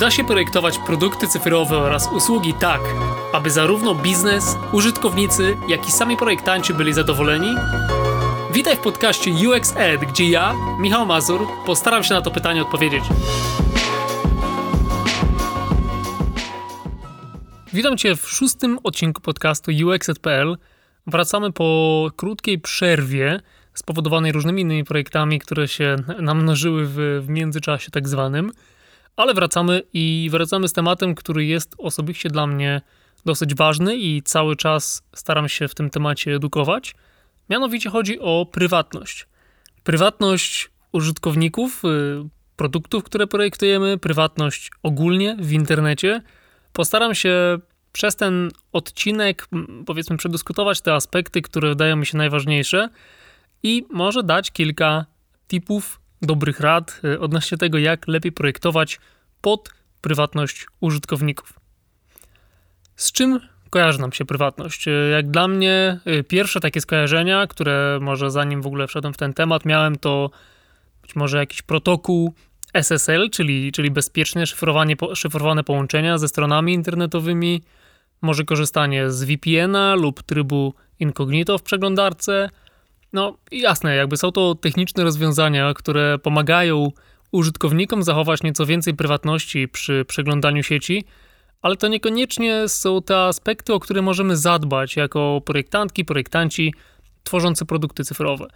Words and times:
da 0.00 0.10
się 0.10 0.24
projektować 0.24 0.78
produkty 0.78 1.28
cyfrowe 1.28 1.78
oraz 1.78 2.12
usługi 2.12 2.54
tak, 2.54 2.80
aby 3.32 3.50
zarówno 3.50 3.94
biznes, 3.94 4.56
użytkownicy, 4.72 5.56
jak 5.68 5.88
i 5.88 5.92
sami 5.92 6.16
projektanci 6.16 6.74
byli 6.74 6.92
zadowoleni? 6.92 7.54
Witaj 8.52 8.76
w 8.76 8.78
podcaście 8.78 9.30
UX 9.30 9.74
Ed, 9.76 10.00
gdzie 10.00 10.30
ja, 10.30 10.54
Michał 10.78 11.06
Mazur, 11.06 11.46
postaram 11.66 12.04
się 12.04 12.14
na 12.14 12.22
to 12.22 12.30
pytanie 12.30 12.62
odpowiedzieć. 12.62 13.04
Witam 17.72 17.96
Cię 17.96 18.16
w 18.16 18.28
szóstym 18.28 18.78
odcinku 18.84 19.20
podcastu 19.20 19.70
UXED.pl. 19.86 20.56
Wracamy 21.06 21.52
po 21.52 22.10
krótkiej 22.16 22.58
przerwie 22.58 23.40
spowodowanej 23.74 24.32
różnymi 24.32 24.62
innymi 24.62 24.84
projektami, 24.84 25.38
które 25.38 25.68
się 25.68 25.96
namnożyły 26.18 26.86
w, 26.86 27.22
w 27.22 27.28
międzyczasie 27.28 27.90
tak 27.90 28.08
zwanym. 28.08 28.52
Ale 29.20 29.34
wracamy 29.34 29.82
i 29.92 30.28
wracamy 30.30 30.68
z 30.68 30.72
tematem, 30.72 31.14
który 31.14 31.44
jest 31.44 31.74
osobiście 31.78 32.28
dla 32.28 32.46
mnie 32.46 32.80
dosyć 33.24 33.54
ważny 33.54 33.96
i 33.96 34.22
cały 34.22 34.56
czas 34.56 35.02
staram 35.14 35.48
się 35.48 35.68
w 35.68 35.74
tym 35.74 35.90
temacie 35.90 36.34
edukować. 36.34 36.94
Mianowicie 37.50 37.90
chodzi 37.90 38.20
o 38.20 38.46
prywatność. 38.52 39.26
Prywatność 39.84 40.70
użytkowników, 40.92 41.84
y, 41.84 42.28
produktów, 42.56 43.04
które 43.04 43.26
projektujemy, 43.26 43.98
prywatność 43.98 44.70
ogólnie 44.82 45.36
w 45.40 45.52
internecie. 45.52 46.22
Postaram 46.72 47.14
się 47.14 47.58
przez 47.92 48.16
ten 48.16 48.50
odcinek, 48.72 49.48
powiedzmy, 49.86 50.16
przedyskutować 50.16 50.80
te 50.80 50.94
aspekty, 50.94 51.42
które 51.42 51.68
wydają 51.68 51.96
mi 51.96 52.06
się 52.06 52.18
najważniejsze 52.18 52.88
i 53.62 53.86
może 53.90 54.22
dać 54.22 54.50
kilka 54.50 55.06
tipów 55.48 55.99
dobrych 56.22 56.60
rad 56.60 57.00
e, 57.04 57.20
odnośnie 57.20 57.58
tego, 57.58 57.78
jak 57.78 58.08
lepiej 58.08 58.32
projektować 58.32 59.00
pod 59.40 59.70
prywatność 60.00 60.66
użytkowników. 60.80 61.60
Z 62.96 63.12
czym 63.12 63.40
kojarzy 63.70 64.00
nam 64.00 64.12
się 64.12 64.24
prywatność? 64.24 64.88
E, 64.88 64.90
jak 64.90 65.30
dla 65.30 65.48
mnie 65.48 66.00
e, 66.04 66.22
pierwsze 66.22 66.60
takie 66.60 66.80
skojarzenia, 66.80 67.46
które 67.46 67.98
może 68.00 68.30
zanim 68.30 68.62
w 68.62 68.66
ogóle 68.66 68.86
wszedłem 68.86 69.14
w 69.14 69.16
ten 69.16 69.34
temat, 69.34 69.64
miałem 69.64 69.96
to 69.96 70.30
być 71.02 71.16
może 71.16 71.38
jakiś 71.38 71.62
protokół 71.62 72.34
SSL, 72.74 73.30
czyli, 73.30 73.72
czyli 73.72 73.90
bezpiecznie 73.90 74.46
szyfrowanie, 74.46 74.96
szyfrowane 75.14 75.64
połączenia 75.64 76.18
ze 76.18 76.28
stronami 76.28 76.74
internetowymi, 76.74 77.62
może 78.22 78.44
korzystanie 78.44 79.10
z 79.10 79.24
VPN-a 79.24 79.94
lub 79.94 80.22
trybu 80.22 80.74
incognito 80.98 81.58
w 81.58 81.62
przeglądarce, 81.62 82.48
no 83.12 83.36
jasne, 83.52 83.96
jakby 83.96 84.16
są 84.16 84.32
to 84.32 84.54
techniczne 84.54 85.04
rozwiązania, 85.04 85.74
które 85.74 86.18
pomagają 86.18 86.92
użytkownikom 87.32 88.02
zachować 88.02 88.42
nieco 88.42 88.66
więcej 88.66 88.94
prywatności 88.94 89.68
przy 89.68 90.04
przeglądaniu 90.08 90.62
sieci, 90.62 91.04
ale 91.62 91.76
to 91.76 91.88
niekoniecznie 91.88 92.68
są 92.68 93.02
te 93.02 93.18
aspekty, 93.18 93.74
o 93.74 93.80
które 93.80 94.02
możemy 94.02 94.36
zadbać 94.36 94.96
jako 94.96 95.42
projektantki, 95.44 96.04
projektanci 96.04 96.74
tworzący 97.22 97.66
produkty 97.66 98.04
cyfrowe. 98.04 98.46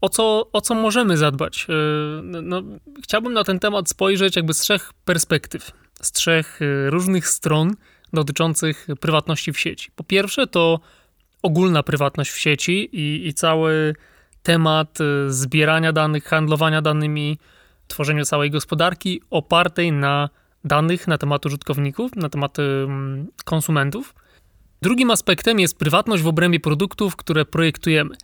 O 0.00 0.08
co, 0.08 0.50
o 0.52 0.60
co 0.60 0.74
możemy 0.74 1.16
zadbać? 1.16 1.66
E, 1.68 1.72
no, 2.22 2.62
chciałbym 3.02 3.32
na 3.32 3.44
ten 3.44 3.58
temat 3.58 3.88
spojrzeć 3.88 4.36
jakby 4.36 4.54
z 4.54 4.60
trzech 4.60 4.92
perspektyw, 5.04 5.70
z 6.02 6.12
trzech 6.12 6.60
e, 6.62 6.90
różnych 6.90 7.28
stron 7.28 7.74
dotyczących 8.12 8.86
prywatności 9.00 9.52
w 9.52 9.60
sieci. 9.60 9.90
Po 9.96 10.04
pierwsze, 10.04 10.46
to 10.46 10.80
ogólna 11.42 11.82
prywatność 11.82 12.30
w 12.30 12.38
sieci 12.38 12.88
i, 12.92 13.28
i 13.28 13.34
cały 13.34 13.94
temat 14.42 14.98
y, 15.00 15.32
zbierania 15.32 15.92
danych, 15.92 16.24
handlowania 16.24 16.82
danymi, 16.82 17.38
tworzeniu 17.88 18.24
całej 18.24 18.50
gospodarki 18.50 19.22
opartej 19.30 19.92
na 19.92 20.28
danych 20.64 21.08
na 21.08 21.18
temat 21.18 21.46
użytkowników, 21.46 22.16
na 22.16 22.28
temat 22.28 22.56
konsumentów. 23.44 24.14
Drugim 24.82 25.10
aspektem 25.10 25.60
jest 25.60 25.78
prywatność 25.78 26.22
w 26.22 26.26
obrębie 26.26 26.60
produktów, 26.60 27.16
które 27.16 27.44
projektujemy. 27.44 28.16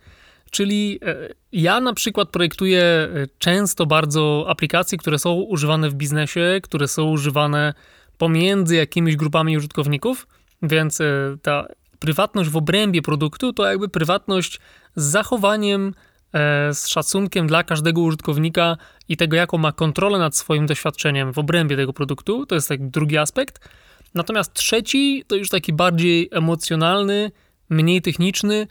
Czyli 0.51 0.99
e, 1.05 1.29
ja 1.51 1.79
na 1.79 1.93
przykład 1.93 2.29
projektuję 2.29 2.81
e, 2.83 3.09
często 3.37 3.85
bardzo 3.85 4.45
aplikacje, 4.47 4.97
które 4.97 5.19
są 5.19 5.33
używane 5.33 5.89
w 5.89 5.93
biznesie, 5.93 6.59
które 6.63 6.87
są 6.87 7.03
używane 7.03 7.73
pomiędzy 8.17 8.75
jakimiś 8.75 9.15
grupami 9.15 9.57
użytkowników, 9.57 10.27
więc 10.61 11.01
e, 11.01 11.37
ta 11.41 11.67
prywatność 11.99 12.49
w 12.49 12.57
obrębie 12.57 13.01
produktu 13.01 13.53
to 13.53 13.65
jakby 13.65 13.89
prywatność 13.89 14.59
z 14.95 15.03
zachowaniem, 15.03 15.93
e, 16.33 16.73
z 16.73 16.87
szacunkiem 16.87 17.47
dla 17.47 17.63
każdego 17.63 18.01
użytkownika 18.01 18.77
i 19.09 19.17
tego, 19.17 19.35
jaką 19.35 19.57
ma 19.57 19.71
kontrolę 19.71 20.19
nad 20.19 20.35
swoim 20.35 20.65
doświadczeniem 20.65 21.33
w 21.33 21.37
obrębie 21.37 21.75
tego 21.75 21.93
produktu. 21.93 22.45
To 22.45 22.55
jest 22.55 22.69
tak 22.69 22.89
drugi 22.89 23.17
aspekt. 23.17 23.69
Natomiast 24.13 24.53
trzeci 24.53 25.23
to 25.27 25.35
już 25.35 25.49
taki 25.49 25.73
bardziej 25.73 26.29
emocjonalny, 26.31 27.31
mniej 27.69 28.01
techniczny, 28.01 28.67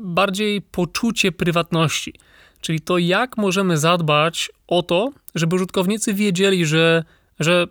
bardziej 0.00 0.62
poczucie 0.62 1.32
prywatności. 1.32 2.14
Czyli 2.60 2.80
to, 2.80 2.98
jak 2.98 3.36
możemy 3.36 3.78
zadbać 3.78 4.50
o 4.66 4.82
to, 4.82 5.10
żeby 5.34 5.56
użytkownicy 5.56 6.14
wiedzieli, 6.14 6.66
że, 6.66 7.04
że, 7.40 7.66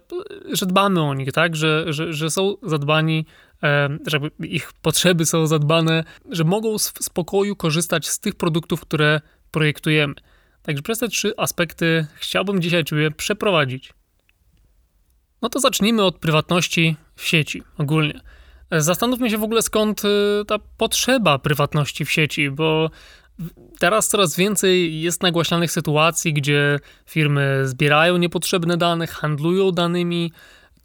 że 0.52 0.66
dbamy 0.66 1.02
o 1.02 1.14
nich, 1.14 1.32
tak? 1.32 1.56
że, 1.56 1.94
że, 1.94 2.14
że 2.14 2.30
są 2.30 2.56
zadbani 2.64 3.26
żeby 4.08 4.32
ich 4.40 4.74
potrzeby 4.74 5.26
są 5.26 5.48
zadbane, 5.48 6.04
że 6.30 6.44
mogą 6.44 6.78
w 6.78 6.82
spokoju 6.82 7.56
korzystać 7.56 8.08
z 8.08 8.20
tych 8.20 8.36
produktów, 8.36 8.82
które 8.82 9.22
projektujemy. 9.52 10.14
Także 10.62 10.84
przez 10.84 11.00
te 11.00 11.08
trzy 11.08 11.34
aspekty 11.38 12.08
chciałbym 12.16 12.62
dzisiaj 12.62 12.84
Ciebie 12.84 13.12
przeprowadzić. 13.12 13.94
No 15.42 15.50
to 15.50 15.60
zacznijmy 15.60 16.04
od 16.04 16.18
prywatności 16.18 16.96
w 17.16 17.28
sieci 17.28 17.64
ogólnie. 17.78 18.22
Zastanówmy 18.72 19.30
się 19.30 19.38
w 19.38 19.44
ogóle 19.44 19.62
skąd 19.62 20.06
y, 20.06 20.10
ta 20.48 20.60
potrzeba 20.78 21.40
prywatności 21.40 22.06
w 22.06 22.12
sieci, 22.12 22.52
bo 22.52 22.90
teraz 23.80 24.08
coraz 24.08 24.36
więcej 24.36 25.02
jest 25.02 25.24
nagłaśnianych 25.24 25.72
sytuacji, 25.72 26.34
gdzie 26.34 26.80
firmy 27.06 27.62
zbierają 27.64 28.18
niepotrzebne 28.18 28.78
dane, 28.78 29.08
handlują 29.08 29.72
danymi, 29.72 30.32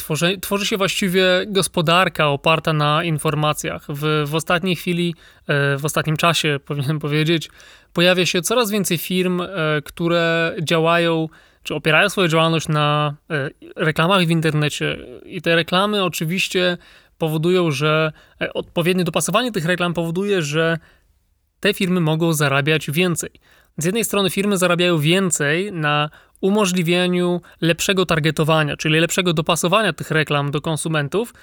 tworzy, 0.01 0.39
tworzy 0.41 0.67
się 0.67 0.77
właściwie 0.77 1.25
gospodarka 1.47 2.29
oparta 2.29 2.73
na 2.73 3.05
informacjach. 3.05 3.87
W, 3.89 4.25
w 4.27 4.35
ostatniej 4.35 4.77
chwili, 4.77 5.15
e, 5.47 5.79
w 5.79 5.85
ostatnim 5.85 6.17
czasie, 6.17 6.59
powinienem 6.67 6.99
powiedzieć, 6.99 7.51
pojawia 7.93 8.27
się 8.27 8.43
coraz 8.43 8.71
więcej 8.71 8.99
firm, 8.99 9.41
e, 9.41 9.47
które 9.85 10.55
działają 10.63 11.29
czy 11.63 11.75
opierają 11.75 12.09
swoją 12.09 12.29
działalność 12.29 12.69
na 12.69 13.15
e, 13.31 13.51
reklamach 13.77 14.27
w 14.27 14.31
internecie. 14.31 14.99
I 15.25 15.43
te 15.43 15.57
reklamy 15.57 16.05
oczywiście 16.05 16.79
powodują, 17.19 17.71
że 17.71 18.13
odpowiednie 18.55 19.05
dopasowanie 19.05 19.53
tych 19.53 19.65
reklam 19.65 19.95
powoduje, 19.95 20.43
że 20.43 20.79
te 21.61 21.75
firmy 21.75 22.01
mogą 22.01 22.33
zarabiać 22.33 22.91
więcej. 22.91 23.31
Z 23.81 23.85
jednej 23.85 24.05
strony 24.05 24.31
firmy 24.31 24.59
zarabiają 24.59 24.99
więcej 24.99 25.73
na 25.73 26.11
umożliwieniu 26.41 27.41
lepszego 27.61 28.07
targetowania, 28.07 28.77
czyli 28.77 29.01
lepszego 29.01 29.33
dopasowania 29.33 29.93
tych 29.93 30.11
reklam 30.11 30.51
do 30.51 30.61
konsumentów. 30.61 31.35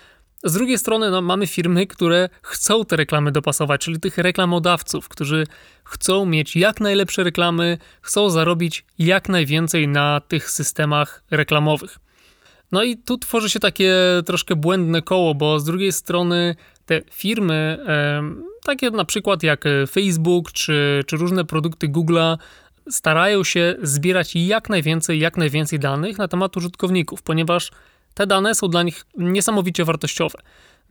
Z 0.43 0.53
drugiej 0.53 0.77
strony 0.77 1.11
no, 1.11 1.21
mamy 1.21 1.47
firmy, 1.47 1.87
które 1.87 2.29
chcą 2.41 2.85
te 2.85 2.95
reklamy 2.95 3.31
dopasować, 3.31 3.81
czyli 3.81 3.99
tych 3.99 4.17
reklamodawców, 4.17 5.09
którzy 5.09 5.43
chcą 5.83 6.25
mieć 6.25 6.55
jak 6.55 6.79
najlepsze 6.81 7.23
reklamy, 7.23 7.77
chcą 8.01 8.29
zarobić 8.29 8.85
jak 8.99 9.29
najwięcej 9.29 9.87
na 9.87 10.21
tych 10.27 10.51
systemach 10.51 11.23
reklamowych. 11.31 11.99
No 12.71 12.83
i 12.83 12.97
tu 12.97 13.17
tworzy 13.17 13.49
się 13.49 13.59
takie 13.59 13.95
troszkę 14.25 14.55
błędne 14.55 15.01
koło, 15.01 15.35
bo 15.35 15.59
z 15.59 15.65
drugiej 15.65 15.91
strony 15.91 16.55
te 16.87 17.01
firmy, 17.11 17.85
takie 18.63 18.91
na 18.91 19.05
przykład 19.05 19.43
jak 19.43 19.63
Facebook 19.91 20.51
czy, 20.51 21.03
czy 21.07 21.17
różne 21.17 21.45
produkty 21.45 21.89
Google'a, 21.89 22.37
starają 22.89 23.43
się 23.43 23.75
zbierać 23.81 24.35
jak 24.35 24.69
najwięcej, 24.69 25.19
jak 25.19 25.37
najwięcej 25.37 25.79
danych 25.79 26.17
na 26.17 26.27
temat 26.27 26.57
użytkowników, 26.57 27.21
ponieważ 27.21 27.71
te 28.13 28.27
dane 28.27 28.55
są 28.55 28.67
dla 28.67 28.83
nich 28.83 29.05
niesamowicie 29.17 29.85
wartościowe. 29.85 30.39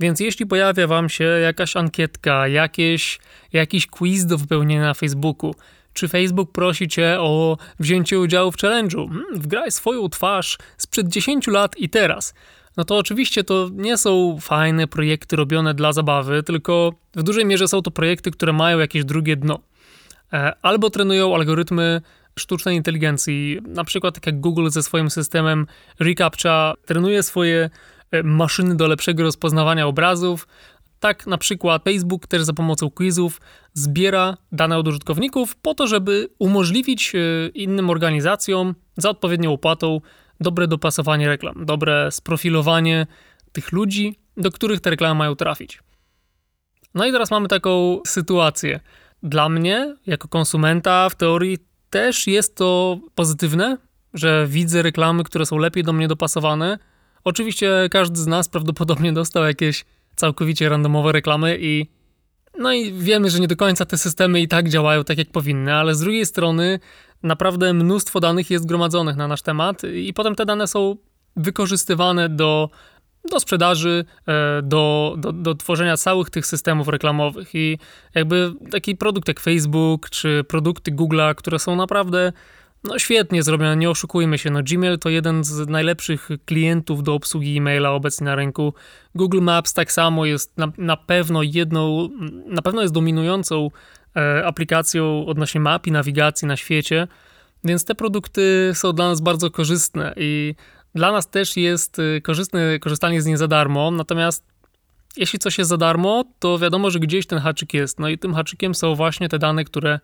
Więc 0.01 0.21
jeśli 0.21 0.47
pojawia 0.47 0.87
Wam 0.87 1.09
się 1.09 1.25
jakaś 1.25 1.77
ankietka, 1.77 2.49
jakieś, 2.49 3.19
jakiś 3.53 3.87
quiz 3.87 4.27
do 4.27 4.39
wypełnienia 4.39 4.83
na 4.83 4.95
Facebooku, 4.95 5.55
czy 5.93 6.09
Facebook 6.09 6.53
prosi 6.53 6.89
Cię 6.89 7.17
o 7.21 7.59
wzięcie 7.81 8.21
udziału 8.21 8.53
w 8.53 8.57
challenge'u, 8.57 9.09
hmm, 9.09 9.25
wgraj 9.35 9.73
swoją 9.73 10.09
twarz 10.09 10.59
sprzed 10.77 11.09
10 11.09 11.47
lat 11.47 11.77
i 11.77 11.89
teraz, 11.89 12.35
no 12.77 12.85
to 12.85 12.97
oczywiście 12.97 13.45
to 13.45 13.69
nie 13.73 13.97
są 13.97 14.39
fajne 14.41 14.87
projekty 14.87 15.37
robione 15.37 15.75
dla 15.75 15.93
zabawy, 15.93 16.43
tylko 16.43 16.93
w 17.15 17.23
dużej 17.23 17.45
mierze 17.45 17.69
są 17.69 17.83
to 17.83 17.91
projekty, 17.91 18.31
które 18.31 18.53
mają 18.53 18.79
jakieś 18.79 19.05
drugie 19.05 19.37
dno. 19.37 19.59
E, 20.33 20.53
albo 20.63 20.91
trenują 20.91 21.35
algorytmy 21.35 22.01
sztucznej 22.39 22.77
inteligencji, 22.77 23.59
na 23.69 23.85
przykład 23.85 24.15
tak 24.15 24.27
jak 24.27 24.41
Google 24.41 24.69
ze 24.69 24.83
swoim 24.83 25.11
systemem 25.11 25.67
reCAPTCHA 26.01 26.75
trenuje 26.87 27.23
swoje 27.23 27.71
e, 28.11 28.23
maszyny 28.23 28.77
do 28.77 28.87
lepszego 28.87 29.23
rozpoznawania 29.23 29.87
obrazów. 29.87 30.49
Tak 31.01 31.27
na 31.27 31.39
przykład 31.39 31.85
Facebook 31.85 32.27
też 32.27 32.43
za 32.43 32.53
pomocą 32.53 32.91
quizów 32.91 33.41
zbiera 33.75 34.37
dane 34.53 34.79
od 34.79 34.89
użytkowników 34.89 35.57
po 35.57 35.75
to, 35.75 35.87
żeby 35.87 36.29
umożliwić 36.39 37.13
e, 37.15 37.49
innym 37.49 37.91
organizacjom 37.91 38.75
za 38.97 39.11
odpowiednią 39.11 39.53
opłatą 39.53 40.01
dobre 40.41 40.69
dopasowanie 40.69 41.29
reklam, 41.29 41.65
dobre 41.65 42.11
sprofilowanie 42.11 43.07
tych 43.53 43.73
ludzi, 43.73 44.19
do 44.37 44.51
których 44.51 44.81
te 44.81 44.91
reklamy 44.91 45.19
mają 45.19 45.37
trafić. 45.37 45.83
No 46.95 47.07
i 47.07 47.13
teraz 47.13 47.31
mamy 47.31 47.49
taką 47.49 48.01
sytuację. 48.07 48.81
Dla 49.23 49.49
mnie, 49.49 49.97
jako 50.07 50.29
konsumenta, 50.29 51.09
w 51.09 51.15
teorii 51.15 51.59
też 51.91 52.27
jest 52.27 52.57
to 52.57 52.99
pozytywne, 53.15 53.79
że 54.15 54.47
widzę 54.49 54.83
reklamy, 54.83 55.25
które 55.25 55.47
są 55.47 55.59
lepiej 55.59 55.83
do 55.83 55.93
mnie 55.93 56.09
dopasowane. 56.09 56.79
Oczywiście 57.25 57.89
każdy 57.91 58.21
z 58.21 58.27
nas 58.27 58.49
prawdopodobnie 58.49 59.13
dostał 59.13 59.45
jakieś 59.45 59.85
całkowicie 60.17 60.69
randomowe 60.69 61.13
reklamy 61.13 61.59
i 61.61 61.87
no 62.59 62.73
i 62.73 62.93
wiemy, 62.93 63.31
że 63.31 63.41
nie 63.41 63.49
do 63.49 63.57
końca 63.57 63.85
te 63.85 63.99
systemy 63.99 64.41
i 64.41 64.49
tak 64.49 64.69
działają 64.69 65.05
tak 65.05 65.19
jak 65.19 65.31
powinny, 65.31 65.75
ale 65.75 65.95
z 65.95 66.01
drugiej 66.01 66.27
strony 66.27 66.81
naprawdę 67.27 67.73
mnóstwo 67.73 68.21
danych 68.21 68.51
jest 68.51 68.67
gromadzonych 68.67 69.17
na 69.17 69.29
nasz 69.29 69.43
temat 69.43 69.83
i 69.95 70.13
potem 70.15 70.35
te 70.35 70.47
dane 70.47 70.67
są 70.67 70.97
wykorzystywane 71.37 72.29
do, 72.29 72.71
do 73.31 73.41
sprzedaży, 73.41 74.05
e, 74.29 74.63
do, 74.63 75.15
do, 75.19 75.33
do 75.33 75.55
tworzenia 75.55 75.97
całych 75.97 76.31
tych 76.31 76.47
systemów 76.47 76.89
reklamowych. 76.89 77.55
I 77.55 77.79
jakby 78.15 78.53
taki 78.71 78.97
produkt 78.97 79.29
jak 79.29 79.41
Facebook 79.41 80.11
czy 80.11 80.45
produkty 80.49 80.93
Google'a, 80.93 81.35
które 81.35 81.59
są 81.59 81.77
naprawdę 81.77 82.33
no 82.85 82.99
świetnie 82.99 83.43
zrobione, 83.43 83.77
nie 83.77 83.91
oszukujmy 83.91 84.39
się. 84.39 84.51
No 84.51 84.61
Gmail 84.63 84.99
to 84.99 85.09
jeden 85.09 85.45
z 85.45 85.69
najlepszych 85.69 86.29
klientów 86.45 87.03
do 87.03 87.15
obsługi 87.15 87.57
e-maila 87.57 87.91
obecnie 87.91 88.25
na 88.25 88.35
rynku. 88.35 88.75
Google 89.15 89.41
Maps 89.41 89.75
tak 89.75 89.93
samo 89.93 90.27
jest 90.27 90.59
na, 90.59 90.73
na 90.79 90.97
pewno 90.97 91.43
jedną, 91.43 92.09
na 92.47 92.63
pewno 92.63 92.83
jest 92.83 92.95
dominującą 92.95 93.71
aplikacją 94.45 95.27
odnośnie 95.27 95.61
map 95.61 95.87
i 95.87 95.93
nawigacji 95.93 96.49
na 96.49 96.57
świecie, 96.57 97.09
więc 97.65 97.85
te 97.85 97.95
produkty 97.95 98.71
są 98.75 98.93
dla 98.93 99.09
nas 99.09 99.21
bardzo 99.21 99.51
korzystne 99.51 100.15
i 100.17 100.55
dla 100.95 101.13
nas 101.13 101.31
też 101.31 101.57
jest 101.57 101.99
e, 101.99 102.21
korzystne 102.21 102.79
korzystanie 102.79 103.23
z 103.23 103.27
niej 103.27 103.37
za 103.37 103.49
darmo, 103.49 103.91
natomiast 103.91 104.45
jeśli 105.17 105.39
coś 105.39 105.59
jest 105.59 105.71
za 105.71 105.77
darmo, 105.77 106.25
to 106.39 106.59
wiadomo, 106.59 106.91
że 106.91 106.99
gdzieś 107.01 107.27
ten 107.27 107.39
haczyk 107.39 107.75
jest. 107.75 108.01
No 108.01 108.09
i 108.09 108.19
tym 108.19 108.35
haczykiem 108.35 108.75
są 108.75 108.95
właśnie 108.95 109.29
te 109.29 109.39
dane, 109.39 109.65
które, 109.65 110.01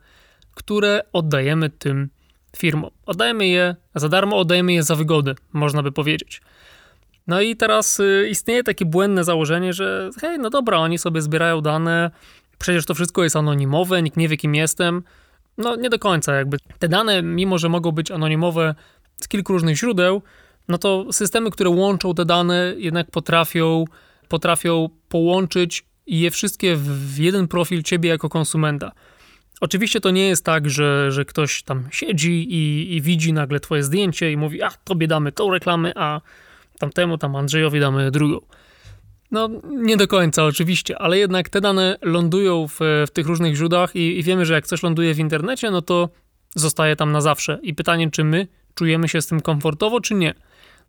które 0.55 1.00
oddajemy 1.12 1.70
tym 1.70 2.08
firmom. 2.56 2.91
Oddajemy 3.06 3.47
je 3.47 3.76
za 3.94 4.08
darmo, 4.08 4.37
oddajemy 4.37 4.73
je 4.73 4.82
za 4.82 4.97
wygodę, 4.97 5.35
można 5.53 5.82
by 5.82 5.93
powiedzieć. 5.93 6.43
No 7.26 7.41
i 7.41 7.56
teraz 7.56 8.00
y, 8.00 8.29
istnieje 8.31 8.65
takie 8.65 8.85
błędne 8.85 9.25
założenie, 9.25 9.73
że 9.73 10.11
hej, 10.20 10.38
no 10.38 10.50
dobra, 10.50 10.79
oni 10.79 10.99
sobie 10.99 11.23
zbierają 11.23 11.61
dane, 11.61 12.11
przecież 12.62 12.87
to 12.87 12.94
wszystko 12.94 13.25
jest 13.25 13.37
anonimowe, 13.37 14.03
nikt 14.03 14.17
nie 14.17 14.29
wie, 14.29 14.37
kim 14.37 14.55
jestem. 14.55 15.03
No 15.59 15.76
nie 15.76 15.91
do 15.91 15.99
końca, 15.99 16.35
jakby 16.35 16.56
te 16.79 16.88
dane, 16.88 17.23
mimo 17.23 17.59
że 17.59 17.69
mogą 17.69 17.93
być 17.93 18.11
anonimowe 18.11 18.75
z 19.20 19.29
kilku 19.29 19.53
różnych 19.53 19.76
źródeł, 19.76 20.23
no 20.69 20.79
to 20.79 21.12
systemy, 21.12 21.50
które 21.50 21.70
łączą 21.70 22.14
te 22.14 22.25
dane, 22.25 22.75
jednak 22.76 23.11
potrafią, 23.11 23.85
potrafią 24.29 24.88
połączyć 25.09 25.85
je 26.06 26.31
wszystkie 26.31 26.76
w 26.76 27.19
jeden 27.19 27.49
profil 27.49 27.82
ciebie 27.82 28.11
jako 28.11 28.29
konsumenta. 28.29 28.93
Oczywiście 29.61 30.00
to 30.00 30.11
nie 30.11 30.29
jest 30.29 30.44
tak, 30.44 30.70
że, 30.70 31.12
że 31.12 31.25
ktoś 31.25 31.62
tam 31.62 31.88
siedzi 31.91 32.55
i, 32.55 32.94
i 32.97 33.00
widzi 33.00 33.32
nagle 33.32 33.61
twoje 33.61 33.82
zdjęcie 33.82 34.32
i 34.32 34.37
mówi, 34.37 34.62
a 34.62 34.70
tobie 34.70 35.06
damy 35.06 35.32
tą 35.32 35.50
reklamę, 35.50 35.93
a 35.97 36.20
tamtemu, 36.79 37.19
tam 37.19 37.37
Andrzejowi 37.37 37.81
damy 37.81 38.11
drugą. 38.11 38.41
No, 39.32 39.49
nie 39.70 39.96
do 39.96 40.08
końca 40.08 40.44
oczywiście, 40.44 40.99
ale 40.99 41.19
jednak 41.19 41.49
te 41.49 41.61
dane 41.61 41.96
lądują 42.02 42.69
w, 42.69 42.79
w 42.81 43.11
tych 43.12 43.26
różnych 43.26 43.55
źródłach 43.55 43.96
i, 43.96 44.19
i, 44.19 44.23
wiemy, 44.23 44.46
że 44.46 44.55
jak 44.55 44.67
coś 44.67 44.82
ląduje 44.82 45.14
w 45.14 45.19
internecie, 45.19 45.70
no 45.70 45.82
to 45.82 46.08
zostaje 46.55 46.96
tam 46.96 47.12
na 47.12 47.20
zawsze. 47.20 47.58
I 47.62 47.75
pytanie, 47.75 48.11
czy 48.11 48.25
my 48.25 48.46
czujemy 48.75 49.08
się 49.08 49.23
z 49.23 49.26
tym 49.26 49.40
komfortowo, 49.40 50.00
czy 50.00 50.14
nie. 50.14 50.34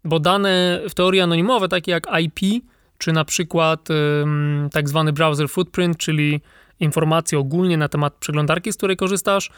Bo 0.04 0.20
dane 0.20 0.82
w 0.90 0.94
teorii 0.94 1.22
anonimowe, 1.22 1.68
takie 1.68 1.92
jak 1.92 2.08
IP, 2.22 2.64
czy 2.98 3.14
na 3.14 3.26
przykład 3.26 3.90
ym, 3.90 4.70
tak 4.72 4.90
zwany 4.90 5.14
browser 5.14 5.50
footprint, 5.50 5.98
czyli 5.98 6.42
informacje 6.80 7.40
ogólnie 7.40 7.78
na 7.78 7.88
temat 7.88 8.14
przeglądarki, 8.14 8.74
z 8.74 8.78
której 8.78 8.98
korzystasz, 8.98 9.50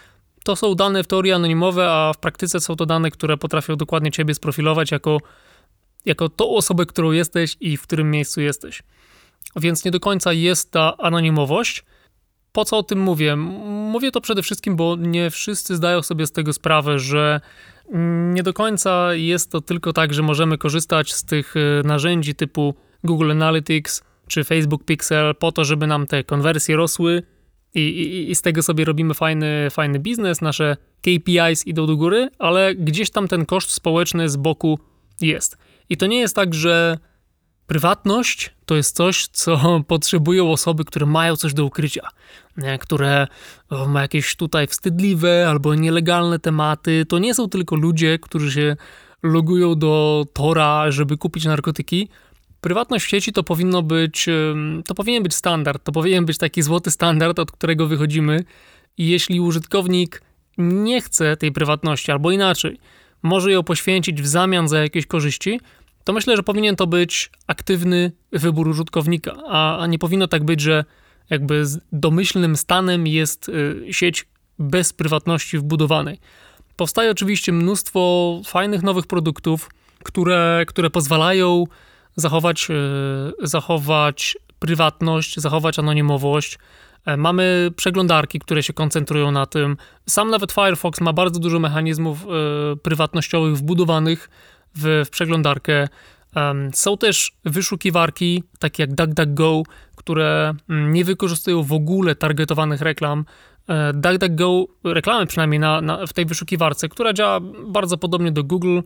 to 0.43 0.55
są 0.55 0.75
dane 0.75 1.03
w 1.03 1.07
teorii 1.07 1.31
anonimowe, 1.31 1.91
a 1.91 2.11
w 2.13 2.17
praktyce 2.17 2.59
są 2.59 2.75
to 2.75 2.85
dane, 2.85 3.11
które 3.11 3.37
potrafią 3.37 3.75
dokładnie 3.75 4.11
ciebie 4.11 4.33
sprofilować 4.33 4.91
jako, 4.91 5.17
jako 6.05 6.29
tą 6.29 6.49
osobę, 6.49 6.85
którą 6.85 7.11
jesteś 7.11 7.57
i 7.59 7.77
w 7.77 7.81
którym 7.81 8.11
miejscu 8.11 8.41
jesteś. 8.41 8.83
Więc 9.55 9.85
nie 9.85 9.91
do 9.91 9.99
końca 9.99 10.33
jest 10.33 10.71
ta 10.71 10.97
anonimowość. 10.97 11.85
Po 12.51 12.65
co 12.65 12.77
o 12.77 12.83
tym 12.83 12.99
mówię? 12.99 13.35
Mówię 13.35 14.11
to 14.11 14.21
przede 14.21 14.43
wszystkim, 14.43 14.75
bo 14.75 14.95
nie 14.95 15.29
wszyscy 15.29 15.75
zdają 15.75 16.01
sobie 16.01 16.27
z 16.27 16.31
tego 16.31 16.53
sprawę, 16.53 16.99
że 16.99 17.41
nie 18.33 18.43
do 18.43 18.53
końca 18.53 19.13
jest 19.13 19.51
to 19.51 19.61
tylko 19.61 19.93
tak, 19.93 20.13
że 20.13 20.23
możemy 20.23 20.57
korzystać 20.57 21.13
z 21.13 21.25
tych 21.25 21.53
e, 21.57 21.87
narzędzi 21.87 22.35
typu 22.35 22.75
Google 23.03 23.31
Analytics, 23.31 24.03
czy 24.27 24.43
Facebook 24.43 24.83
Pixel 24.83 25.35
po 25.35 25.51
to, 25.51 25.65
żeby 25.65 25.87
nam 25.87 26.07
te 26.07 26.23
konwersje 26.23 26.75
rosły 26.75 27.23
i, 27.73 27.79
i, 27.79 28.31
i 28.31 28.35
z 28.35 28.41
tego 28.41 28.63
sobie 28.63 28.85
robimy 28.85 29.13
fajny, 29.13 29.67
fajny 29.71 29.99
biznes, 29.99 30.41
nasze 30.41 30.77
KPIs 31.01 31.67
idą 31.67 31.87
do 31.87 31.97
góry, 31.97 32.29
ale 32.39 32.75
gdzieś 32.75 33.09
tam 33.09 33.27
ten 33.27 33.45
koszt 33.45 33.71
społeczny 33.71 34.29
z 34.29 34.35
boku 34.35 34.79
jest. 35.21 35.57
I 35.89 35.97
to 35.97 36.05
nie 36.05 36.19
jest 36.19 36.35
tak, 36.35 36.53
że 36.53 36.97
prywatność 37.67 38.53
to 38.65 38.75
jest 38.75 38.95
coś, 38.95 39.27
co 39.27 39.59
potrzebują 39.87 40.51
osoby, 40.51 40.85
które 40.85 41.05
mają 41.05 41.35
coś 41.35 41.53
do 41.53 41.65
ukrycia, 41.65 42.07
które 42.79 43.27
ma 43.87 44.01
jakieś 44.01 44.35
tutaj 44.35 44.67
wstydliwe 44.67 45.49
albo 45.49 45.75
nielegalne 45.75 46.39
tematy. 46.39 47.05
To 47.05 47.19
nie 47.19 47.33
są 47.33 47.49
tylko 47.49 47.75
ludzie, 47.75 48.19
którzy 48.19 48.51
się 48.51 48.75
logują 49.23 49.75
do 49.75 50.25
Tora, 50.33 50.91
żeby 50.91 51.17
kupić 51.17 51.45
narkotyki, 51.45 52.09
Prywatność 52.65 53.05
w 53.05 53.09
sieci 53.09 53.33
to 53.33 53.43
powinno 53.43 53.83
być, 53.83 54.25
to 54.85 54.95
powinien 54.95 55.23
być 55.23 55.35
standard, 55.35 55.83
to 55.83 55.91
powinien 55.91 56.25
być 56.25 56.37
taki 56.37 56.61
złoty 56.61 56.91
standard, 56.91 57.39
od 57.39 57.51
którego 57.51 57.87
wychodzimy. 57.87 58.43
I 58.97 59.07
jeśli 59.07 59.39
użytkownik 59.39 60.21
nie 60.57 61.01
chce 61.01 61.37
tej 61.37 61.51
prywatności, 61.51 62.11
albo 62.11 62.31
inaczej, 62.31 62.79
może 63.25 63.51
ją 63.51 63.63
poświęcić 63.63 64.21
w 64.21 64.27
zamian 64.27 64.67
za 64.67 64.79
jakieś 64.79 65.05
korzyści, 65.05 65.59
to 66.03 66.13
myślę, 66.13 66.35
że 66.35 66.43
powinien 66.43 66.75
to 66.75 66.87
być 66.87 67.31
aktywny 67.47 68.11
wybór 68.31 68.67
użytkownika, 68.67 69.33
a, 69.47 69.87
nie 69.87 69.99
powinno 69.99 70.27
tak 70.27 70.43
być, 70.43 70.61
że 70.61 70.85
jakby 71.29 71.63
domyślnym 71.91 72.55
stanem 72.57 73.07
jest 73.07 73.49
y, 73.49 73.93
sieć 73.93 74.25
bez 74.59 74.93
prywatności 74.93 75.57
wbudowanej. 75.57 76.19
Powstaje 76.75 77.11
oczywiście 77.11 77.51
mnóstwo 77.51 78.41
fajnych 78.45 78.83
nowych 78.83 79.07
produktów, 79.07 79.69
które, 80.03 80.63
które 80.67 80.89
pozwalają 80.89 81.63
zachować, 82.15 82.67
e, 82.69 83.47
zachować 83.47 84.37
prywatność, 84.59 85.39
zachować 85.39 85.79
anonimowość. 85.79 86.59
E, 87.05 87.17
mamy 87.17 87.71
przeglądarki, 87.75 88.39
które 88.39 88.63
się 88.63 88.73
koncentrują 88.73 89.31
na 89.31 89.45
tym. 89.45 89.77
Sam 90.09 90.29
nawet 90.29 90.51
Firefox 90.51 91.01
ma 91.01 91.13
bardzo 91.13 91.39
dużo 91.39 91.59
mechanizmów 91.59 92.23
e, 92.23 92.75
prywatnościowych 92.75 93.57
wbudowanych 93.57 94.29
w, 94.75 95.03
w 95.05 95.09
przeglądarkę. 95.09 95.87
Są 96.73 96.97
też 96.97 97.31
wyszukiwarki, 97.45 98.43
takie 98.59 98.83
jak 98.83 98.95
DuckDuckGo, 98.95 99.63
które 99.95 100.53
mm, 100.69 100.93
nie 100.93 101.05
wykorzystują 101.05 101.63
w 101.63 101.73
ogóle 101.73 102.15
targetowanych 102.15 102.81
reklam. 102.81 103.25
DuckDuckGo, 103.93 104.65
reklamy 104.83 105.25
przynajmniej 105.25 105.59
na, 105.59 105.81
na, 105.81 106.07
w 106.07 106.13
tej 106.13 106.25
wyszukiwarce, 106.25 106.89
która 106.89 107.13
działa 107.13 107.39
bardzo 107.67 107.97
podobnie 107.97 108.31
do 108.31 108.43
Google, 108.43 108.79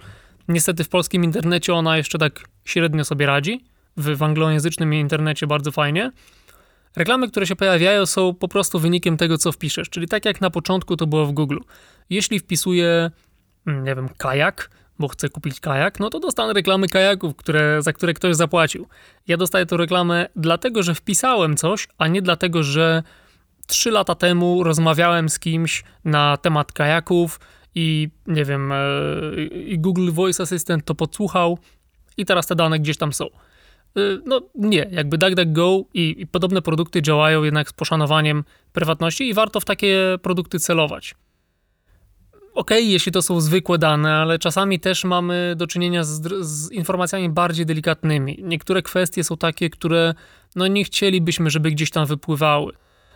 Niestety 0.50 0.84
w 0.84 0.90
polskim 0.90 1.24
internecie 1.24 1.74
ona 1.74 1.98
jeszcze 1.98 2.18
tak 2.18 2.44
średnio 2.66 3.06
sobie 3.06 3.26
radzi. 3.26 3.66
W, 3.98 4.18
w 4.18 4.24
anglojęzycznym 4.24 4.94
internecie 4.94 5.48
bardzo 5.48 5.72
fajnie. 5.72 6.12
Reklamy, 6.96 7.28
które 7.28 7.48
się 7.48 7.56
pojawiają, 7.56 8.06
są 8.06 8.34
po 8.34 8.48
prostu 8.48 8.80
wynikiem 8.80 9.18
tego, 9.18 9.38
co 9.38 9.52
wpiszesz. 9.52 9.90
Czyli 9.90 10.08
tak 10.08 10.26
jak 10.26 10.42
na 10.42 10.50
początku 10.50 10.98
to 10.98 11.08
było 11.08 11.26
w 11.26 11.32
Google. 11.32 11.58
Jeśli 12.10 12.40
wpisuję, 12.40 13.12
mm, 13.68 13.84
nie 13.84 13.96
wiem, 13.96 14.10
kajak, 14.18 14.70
bo 15.00 15.08
chcę 15.08 15.30
kupić 15.30 15.60
kajak, 15.60 16.00
no 16.00 16.10
to 16.10 16.20
dostanę 16.20 16.54
reklamy 16.54 16.88
kajaków, 16.88 17.36
które, 17.36 17.82
za 17.82 17.94
które 17.94 18.14
ktoś 18.14 18.36
zapłacił. 18.36 18.88
Ja 19.28 19.38
dostaję 19.38 19.66
tę 19.66 19.78
reklamę 19.78 20.28
dlatego, 20.36 20.84
że 20.84 20.96
wpisałem 20.96 21.58
coś, 21.58 21.88
a 21.98 22.08
nie 22.08 22.22
dlatego, 22.22 22.64
że 22.64 23.04
trzy 23.68 23.92
lata 23.92 24.16
temu 24.16 24.64
rozmawiałem 24.64 25.30
z 25.30 25.40
kimś 25.40 25.84
na 26.06 26.38
temat 26.38 26.72
kajaków, 26.72 27.40
i 27.76 28.10
nie 28.28 28.46
wiem, 28.46 28.72
e, 28.72 29.44
i 29.46 29.80
Google 29.80 30.12
Voice 30.12 30.44
Assistant 30.44 30.86
to 30.86 30.96
podsłuchał 30.96 31.58
i 32.18 32.26
teraz 32.26 32.48
te 32.48 32.56
dane 32.56 32.80
gdzieś 32.80 32.98
tam 32.98 33.14
są. 33.14 33.26
E, 33.98 34.02
no 34.26 34.42
nie, 34.56 34.88
jakby 34.92 35.18
DuckDuckGo 35.18 35.84
i, 35.94 36.16
i 36.22 36.28
podobne 36.28 36.62
produkty 36.62 37.02
działają 37.02 37.44
jednak 37.44 37.70
z 37.70 37.74
poszanowaniem 37.74 38.44
prywatności 38.74 39.30
i 39.30 39.34
warto 39.34 39.60
w 39.60 39.66
takie 39.66 40.18
produkty 40.22 40.60
celować. 40.60 41.16
Ok, 42.54 42.72
jeśli 42.72 43.12
to 43.12 43.22
są 43.22 43.42
zwykłe 43.42 43.78
dane, 43.78 44.16
ale 44.16 44.40
czasami 44.40 44.80
też 44.80 45.04
mamy 45.04 45.54
do 45.58 45.68
czynienia 45.68 46.04
z, 46.04 46.46
z, 46.46 46.72
informacjami 46.72 47.30
bardziej 47.30 47.66
delikatnymi. 47.66 48.40
Niektóre 48.44 48.82
kwestie 48.82 49.24
są 49.24 49.38
takie, 49.38 49.70
które 49.70 50.14
no 50.56 50.68
nie 50.68 50.84
chcielibyśmy, 50.84 51.50
żeby 51.50 51.72
gdzieś 51.72 51.92
tam 51.92 52.06
wypływały. 52.06 52.74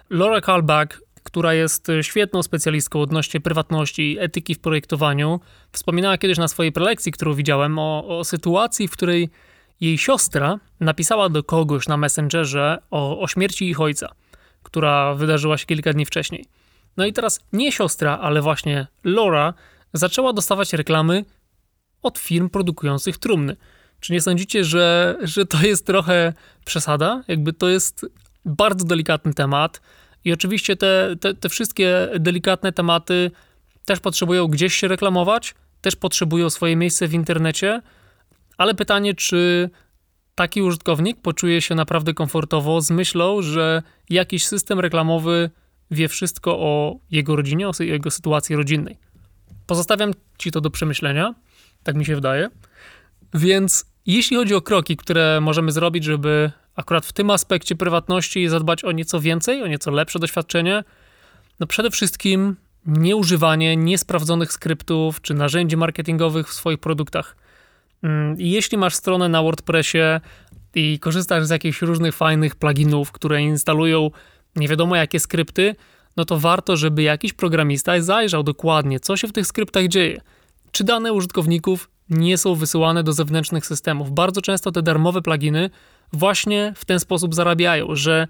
Laura 0.09 0.41
Kalbach 0.41 0.99
która 1.23 1.53
jest 1.53 1.87
świetną 2.01 2.43
specjalistką 2.43 3.01
odnośnie 3.01 3.41
prywatności 3.41 4.13
i 4.13 4.19
etyki 4.19 4.55
w 4.55 4.59
projektowaniu, 4.59 5.39
wspominała 5.71 6.17
kiedyś 6.17 6.37
na 6.37 6.47
swojej 6.47 6.71
prelekcji, 6.71 7.11
którą 7.11 7.33
widziałem, 7.33 7.79
o, 7.79 8.19
o 8.19 8.23
sytuacji, 8.23 8.87
w 8.87 8.91
której 8.91 9.29
jej 9.83 9.97
siostra 9.97 10.59
napisała 10.79 11.29
do 11.29 11.43
kogoś 11.43 11.87
na 11.87 11.97
Messengerze 11.97 12.77
o, 12.91 13.19
o 13.19 13.27
śmierci 13.27 13.69
ich 13.69 13.81
ojca, 13.81 14.11
która 14.63 15.15
wydarzyła 15.15 15.57
się 15.57 15.65
kilka 15.65 15.93
dni 15.93 16.05
wcześniej. 16.05 16.45
No 16.97 17.05
i 17.05 17.13
teraz 17.13 17.39
nie 17.53 17.71
siostra, 17.71 18.19
ale 18.21 18.41
właśnie 18.41 18.87
Laura 19.03 19.53
zaczęła 19.93 20.33
dostawać 20.33 20.73
reklamy 20.73 21.25
od 22.01 22.17
firm 22.17 22.49
produkujących 22.49 23.17
trumny. 23.17 23.55
Czy 23.99 24.13
nie 24.13 24.21
sądzicie, 24.21 24.63
że, 24.63 25.17
że 25.21 25.45
to 25.45 25.61
jest 25.61 25.85
trochę 25.85 26.33
przesada? 26.65 27.23
Jakby 27.27 27.53
to 27.53 27.69
jest 27.69 28.05
bardzo 28.45 28.85
delikatny 28.85 29.33
temat 29.33 29.81
i 30.25 30.33
oczywiście 30.33 30.75
te, 30.75 31.15
te, 31.19 31.33
te 31.33 31.49
wszystkie 31.49 32.09
delikatne 32.19 32.71
tematy 32.71 33.31
też 33.85 33.99
potrzebują 33.99 34.47
gdzieś 34.47 34.75
się 34.75 34.87
reklamować, 34.87 35.55
też 35.81 35.95
potrzebują 35.95 36.49
swoje 36.49 36.75
miejsce 36.75 37.07
w 37.07 37.13
internecie, 37.13 37.81
ale 38.57 38.75
pytanie, 38.75 39.13
czy 39.13 39.69
taki 40.35 40.61
użytkownik 40.61 41.21
poczuje 41.21 41.61
się 41.61 41.75
naprawdę 41.75 42.13
komfortowo 42.13 42.81
z 42.81 42.91
myślą, 42.91 43.41
że 43.41 43.83
jakiś 44.09 44.45
system 44.45 44.79
reklamowy 44.79 45.49
wie 45.91 46.07
wszystko 46.07 46.59
o 46.59 46.99
jego 47.11 47.35
rodzinie, 47.35 47.69
o 47.69 47.71
jego 47.79 48.11
sytuacji 48.11 48.55
rodzinnej. 48.55 48.97
Pozostawiam 49.67 50.11
ci 50.37 50.51
to 50.51 50.61
do 50.61 50.69
przemyślenia, 50.69 51.35
tak 51.83 51.95
mi 51.95 52.05
się 52.05 52.15
wydaje. 52.15 52.49
Więc 53.33 53.85
jeśli 54.05 54.37
chodzi 54.37 54.55
o 54.55 54.61
kroki, 54.61 54.97
które 54.97 55.41
możemy 55.41 55.71
zrobić, 55.71 56.03
żeby 56.03 56.51
akurat 56.75 57.05
w 57.05 57.13
tym 57.13 57.29
aspekcie 57.29 57.75
prywatności 57.75 58.47
zadbać 58.47 58.83
o 58.83 58.91
nieco 58.91 59.19
więcej, 59.19 59.63
o 59.63 59.67
nieco 59.67 59.91
lepsze 59.91 60.19
doświadczenie, 60.19 60.83
no 61.59 61.67
przede 61.67 61.91
wszystkim 61.91 62.55
nieużywanie 62.85 63.77
niesprawdzonych 63.77 64.53
skryptów 64.53 65.21
czy 65.21 65.33
narzędzi 65.33 65.77
marketingowych 65.77 66.49
w 66.49 66.53
swoich 66.53 66.79
produktach. 66.79 67.35
Mm, 68.03 68.35
jeśli 68.39 68.77
masz 68.77 68.95
stronę 68.95 69.29
na 69.29 69.41
WordPressie 69.41 69.99
i 70.75 70.99
korzystasz 70.99 71.45
z 71.45 71.49
jakichś 71.49 71.81
różnych 71.81 72.15
fajnych 72.15 72.55
pluginów, 72.55 73.11
które 73.11 73.41
instalują 73.41 74.11
nie 74.55 74.67
wiadomo 74.67 74.95
jakie 74.95 75.19
skrypty, 75.19 75.75
no 76.17 76.25
to 76.25 76.39
warto, 76.39 76.77
żeby 76.77 77.03
jakiś 77.03 77.33
programista 77.33 78.01
zajrzał 78.01 78.43
dokładnie, 78.43 78.99
co 78.99 79.17
się 79.17 79.27
w 79.27 79.33
tych 79.33 79.47
skryptach 79.47 79.87
dzieje. 79.87 80.21
Czy 80.71 80.83
dane 80.83 81.13
użytkowników 81.13 81.89
nie 82.09 82.37
są 82.37 82.55
wysyłane 82.55 83.03
do 83.03 83.13
zewnętrznych 83.13 83.65
systemów. 83.65 84.11
Bardzo 84.11 84.41
często 84.41 84.71
te 84.71 84.81
darmowe 84.81 85.21
pluginy 85.21 85.69
właśnie 86.13 86.73
w 86.75 86.85
ten 86.85 86.99
sposób 86.99 87.35
zarabiają, 87.35 87.95
że 87.95 88.27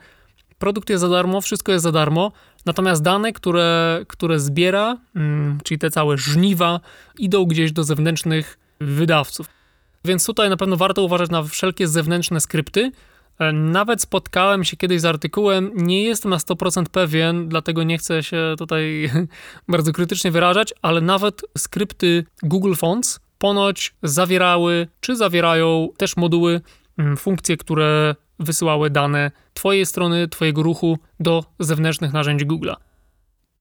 produkt 0.58 0.89
jest 0.89 1.01
za 1.01 1.10
darmo, 1.10 1.42
wszystko 1.42 1.72
jest 1.72 1.84
za 1.84 1.92
darmo, 1.92 2.32
natomiast 2.65 3.03
dane, 3.03 3.34
które, 3.34 4.01
które 4.08 4.39
zbiera, 4.39 4.98
mm, 5.15 5.58
czyli 5.63 5.80
te 5.80 5.92
całe 5.92 6.18
żniwa, 6.18 6.80
idą 7.20 7.46
gdzieś 7.46 7.72
do 7.72 7.84
zewnętrznych 7.84 8.60
wydawców. 8.82 9.62
Więc 10.05 10.25
tutaj 10.25 10.50
na 10.50 10.57
pewno 10.57 10.77
warto 10.77 11.03
uważać 11.03 11.29
na 11.29 11.43
wszelkie 11.43 11.88
zewnętrzne 11.88 12.39
skrypty. 12.39 12.91
E, 13.39 13.51
nawet 13.51 14.01
spotkałem 14.01 14.63
się 14.63 14.77
kiedyś 14.77 15.01
z 15.01 15.05
artykułem, 15.05 15.72
nie 15.75 16.03
jestem 16.03 16.31
na 16.31 16.38
100% 16.38 16.86
pewien, 16.86 17.50
dlatego 17.50 17.83
nie 17.83 17.98
chcę 17.98 18.24
się 18.24 18.55
tutaj 18.57 19.12
bardzo 19.67 19.91
krytycznie 19.91 20.31
wyrażać, 20.31 20.74
ale 20.81 21.01
nawet 21.01 21.41
skrypty 21.57 22.25
Google 22.43 22.74
Fonts 22.74 23.19
ponoć 23.38 23.95
zawierały, 24.03 24.88
czy 25.00 25.15
zawierają 25.15 25.89
też 25.98 26.17
moduły, 26.17 26.62
mm, 26.98 27.17
funkcje, 27.17 27.57
które 27.57 28.15
wysyłały 28.39 28.89
dane 28.89 29.31
Twojej 29.53 29.86
strony, 29.86 30.27
Twojego 30.27 30.63
ruchu 30.63 30.98
do 31.19 31.43
zewnętrznych 31.60 32.13
narzędzi 32.13 32.48
Google'a. 32.48 32.75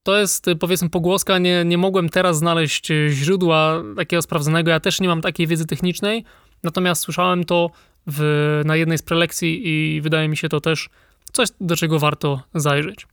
To 0.02 0.18
jest 0.18 0.46
powiedzmy 0.60 0.90
pogłoska, 0.90 1.38
nie, 1.38 1.64
nie 1.64 1.78
mogłem 1.78 2.08
teraz 2.08 2.38
znaleźć 2.38 2.88
źródła 3.08 3.82
takiego 3.96 4.22
sprawdzonego, 4.22 4.70
ja 4.70 4.80
też 4.80 5.00
nie 5.00 5.08
mam 5.08 5.20
takiej 5.20 5.46
wiedzy 5.46 5.66
technicznej, 5.66 6.24
natomiast 6.62 7.02
słyszałem 7.02 7.44
to 7.44 7.70
w, 8.06 8.62
na 8.64 8.76
jednej 8.76 8.98
z 8.98 9.02
prelekcji 9.02 9.68
i 9.68 10.00
wydaje 10.00 10.28
mi 10.28 10.36
się 10.36 10.48
to 10.48 10.60
też 10.60 10.88
coś, 11.32 11.48
do 11.60 11.76
czego 11.76 11.98
warto 11.98 12.42
zajrzeć. 12.54 13.06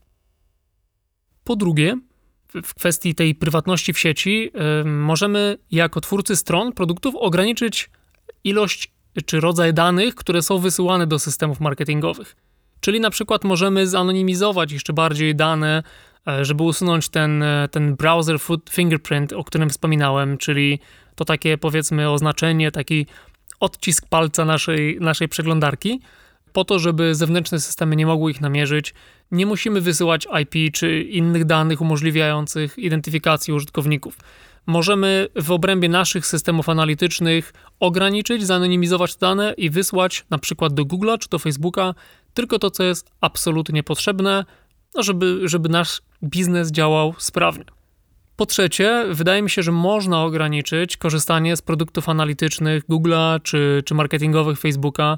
Po 1.43 1.55
drugie, 1.55 1.97
w 2.63 2.73
kwestii 2.73 3.15
tej 3.15 3.35
prywatności 3.35 3.93
w 3.93 3.99
sieci, 3.99 4.51
możemy 4.85 5.57
jako 5.71 6.01
twórcy 6.01 6.35
stron 6.35 6.73
produktów 6.73 7.15
ograniczyć 7.15 7.89
ilość 8.43 8.91
czy 9.25 9.39
rodzaj 9.39 9.73
danych, 9.73 10.15
które 10.15 10.41
są 10.41 10.57
wysyłane 10.57 11.07
do 11.07 11.19
systemów 11.19 11.59
marketingowych. 11.59 12.35
Czyli 12.79 12.99
na 12.99 13.09
przykład 13.09 13.43
możemy 13.43 13.87
zanonimizować 13.87 14.71
jeszcze 14.71 14.93
bardziej 14.93 15.35
dane, 15.35 15.83
żeby 16.41 16.63
usunąć 16.63 17.09
ten, 17.09 17.43
e, 17.43 17.67
ten 17.71 17.95
browser 17.95 18.37
fingerprint, 18.69 19.33
o 19.33 19.43
którym 19.43 19.69
wspominałem, 19.69 20.37
czyli 20.37 20.79
to 21.15 21.25
takie 21.25 21.57
powiedzmy 21.57 22.09
oznaczenie, 22.09 22.71
taki 22.71 23.05
odcisk 23.59 24.05
palca 24.09 24.45
naszej, 24.45 24.97
naszej 24.99 25.27
przeglądarki 25.27 26.01
po 26.53 26.65
to, 26.65 26.79
żeby 26.79 27.15
zewnętrzne 27.15 27.59
systemy 27.59 27.95
nie 27.95 28.05
mogły 28.05 28.31
ich 28.31 28.41
namierzyć. 28.41 28.93
Nie 29.31 29.45
musimy 29.45 29.81
wysyłać 29.81 30.27
IP 30.41 30.73
czy 30.73 31.01
innych 31.01 31.45
danych 31.45 31.81
umożliwiających 31.81 32.79
identyfikację 32.79 33.53
użytkowników. 33.53 34.17
Możemy 34.65 35.27
w 35.35 35.51
obrębie 35.51 35.89
naszych 35.89 36.25
systemów 36.25 36.69
analitycznych 36.69 37.53
ograniczyć, 37.79 38.45
zanonimizować 38.45 39.15
dane 39.15 39.53
i 39.57 39.69
wysłać 39.69 40.25
na 40.29 40.37
przykład 40.37 40.73
do 40.73 40.83
Google'a 40.83 41.17
czy 41.17 41.29
do 41.29 41.39
Facebooka 41.39 41.93
tylko 42.33 42.59
to, 42.59 42.71
co 42.71 42.83
jest 42.83 43.11
absolutnie 43.21 43.83
potrzebne, 43.83 44.45
no 44.95 45.03
żeby, 45.03 45.39
żeby 45.43 45.69
nasz 45.69 46.01
biznes 46.23 46.71
działał 46.71 47.13
sprawnie. 47.17 47.65
Po 48.35 48.45
trzecie, 48.45 49.05
wydaje 49.11 49.41
mi 49.41 49.49
się, 49.49 49.63
że 49.63 49.71
można 49.71 50.23
ograniczyć 50.23 50.97
korzystanie 50.97 51.55
z 51.55 51.61
produktów 51.61 52.09
analitycznych 52.09 52.87
Google'a 52.87 53.41
czy, 53.43 53.83
czy 53.85 53.95
marketingowych 53.95 54.59
Facebooka 54.59 55.17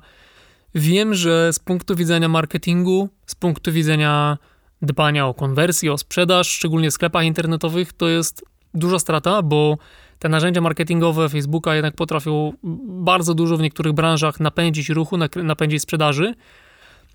Wiem, 0.76 1.14
że 1.14 1.54
z 1.54 1.60
punktu 1.60 1.96
widzenia 1.96 2.30
marketingu, 2.30 3.10
z 3.26 3.36
punktu 3.36 3.72
widzenia 3.72 4.38
dbania 4.82 5.28
o 5.28 5.34
konwersję, 5.34 5.94
o 5.94 5.98
sprzedaż, 5.98 6.48
szczególnie 6.48 6.90
w 6.90 6.94
sklepach 6.94 7.24
internetowych, 7.24 7.94
to 7.94 8.10
jest 8.10 8.46
duża 8.74 9.00
strata, 9.00 9.42
bo 9.42 9.78
te 10.20 10.30
narzędzia 10.30 10.62
marketingowe 10.62 11.30
Facebooka 11.30 11.76
jednak 11.76 11.96
potrafią 11.96 12.54
bardzo 12.88 13.34
dużo 13.34 13.58
w 13.58 13.62
niektórych 13.62 13.94
branżach 13.94 14.40
napędzić 14.40 14.90
ruchu, 14.90 15.18
napędzić 15.44 15.82
sprzedaży. 15.82 16.34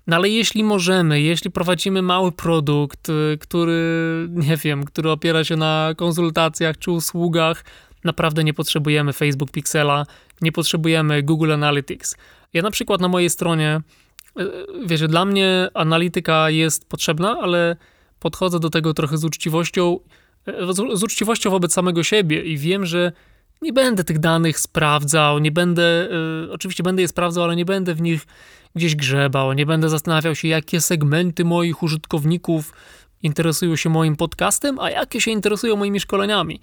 No 0.07 0.15
ale 0.15 0.29
jeśli 0.29 0.63
możemy, 0.63 1.21
jeśli 1.21 1.51
prowadzimy 1.51 2.01
mały 2.01 2.31
produkt, 2.31 3.09
y, 3.09 3.37
który, 3.41 4.27
nie 4.31 4.57
wiem, 4.57 4.83
który 4.83 5.11
opiera 5.11 5.43
się 5.43 5.55
na 5.55 5.93
konsultacjach 5.97 6.77
czy 6.77 6.91
usługach, 6.91 7.63
naprawdę 8.03 8.43
nie 8.43 8.53
potrzebujemy 8.53 9.13
Facebook 9.13 9.51
Pixela, 9.51 10.05
nie 10.41 10.51
potrzebujemy 10.51 11.23
Google 11.23 11.51
Analytics. 11.51 12.15
Ja 12.53 12.61
na 12.61 12.71
przykład 12.71 13.01
na 13.01 13.07
mojej 13.07 13.29
stronie, 13.29 13.81
e, 14.37 14.45
wiesz, 14.85 15.01
dla 15.01 15.25
mnie 15.25 15.69
analityka 15.73 16.49
jest 16.49 16.89
potrzebna, 16.89 17.37
ale 17.41 17.75
podchodzę 18.19 18.59
do 18.59 18.69
tego 18.69 18.93
trochę 18.93 19.17
z 19.17 19.25
uczciwością, 19.25 19.99
e, 20.45 20.73
z 20.93 21.03
uczciwością 21.03 21.49
wobec 21.49 21.73
samego 21.73 22.03
siebie 22.03 22.41
i 22.41 22.57
wiem, 22.57 22.85
że 22.85 23.11
nie 23.61 23.73
będę 23.73 24.03
tych 24.03 24.19
danych 24.19 24.59
sprawdzał, 24.59 25.39
nie 25.39 25.51
będę, 25.51 26.09
y, 26.47 26.51
oczywiście 26.51 26.83
będę 26.83 27.01
je 27.01 27.07
sprawdzał, 27.07 27.43
ale 27.43 27.55
nie 27.55 27.65
będę 27.65 27.93
w 27.93 28.01
nich 28.01 28.27
gdzieś 28.75 28.95
grzebał, 28.95 29.53
nie 29.53 29.65
będę 29.65 29.89
zastanawiał 29.89 30.35
się, 30.35 30.47
jakie 30.47 30.81
segmenty 30.81 31.45
moich 31.45 31.83
użytkowników 31.83 32.73
interesują 33.23 33.75
się 33.75 33.89
moim 33.89 34.15
podcastem, 34.15 34.79
a 34.79 34.89
jakie 34.89 35.21
się 35.21 35.31
interesują 35.31 35.75
moimi 35.75 35.99
szkoleniami. 35.99 36.61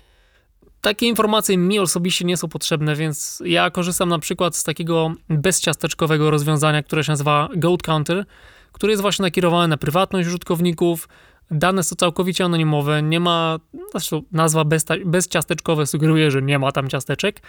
Takie 0.81 1.07
informacje 1.07 1.59
mi 1.59 1.79
osobiście 1.79 2.25
nie 2.25 2.37
są 2.37 2.49
potrzebne, 2.49 2.97
więc 2.97 3.43
ja 3.47 3.71
korzystam 3.71 4.09
na 4.09 4.19
przykład 4.19 4.57
z 4.57 4.65
takiego 4.65 5.15
bezciasteczkowego 5.29 6.31
rozwiązania, 6.31 6.83
które 6.83 7.05
się 7.05 7.13
nazywa 7.13 7.49
Goat 7.57 7.83
Counter, 7.83 8.25
które 8.73 8.91
jest 8.93 9.03
właśnie 9.03 9.23
nakierowane 9.23 9.69
na 9.69 9.77
prywatność 9.77 10.29
użytkowników. 10.29 11.09
Dane 11.51 11.83
są 11.83 11.97
całkowicie 11.97 12.45
anonimowe, 12.45 13.03
nie 13.03 13.21
ma, 13.21 13.59
zresztą 13.93 14.23
nazwa 14.33 14.65
bez, 14.65 14.85
bezciasteczkowe 15.05 15.87
sugeruje, 15.87 16.31
że 16.31 16.43
nie 16.43 16.59
ma 16.59 16.73
tam 16.73 16.89
ciasteczek, 16.89 17.41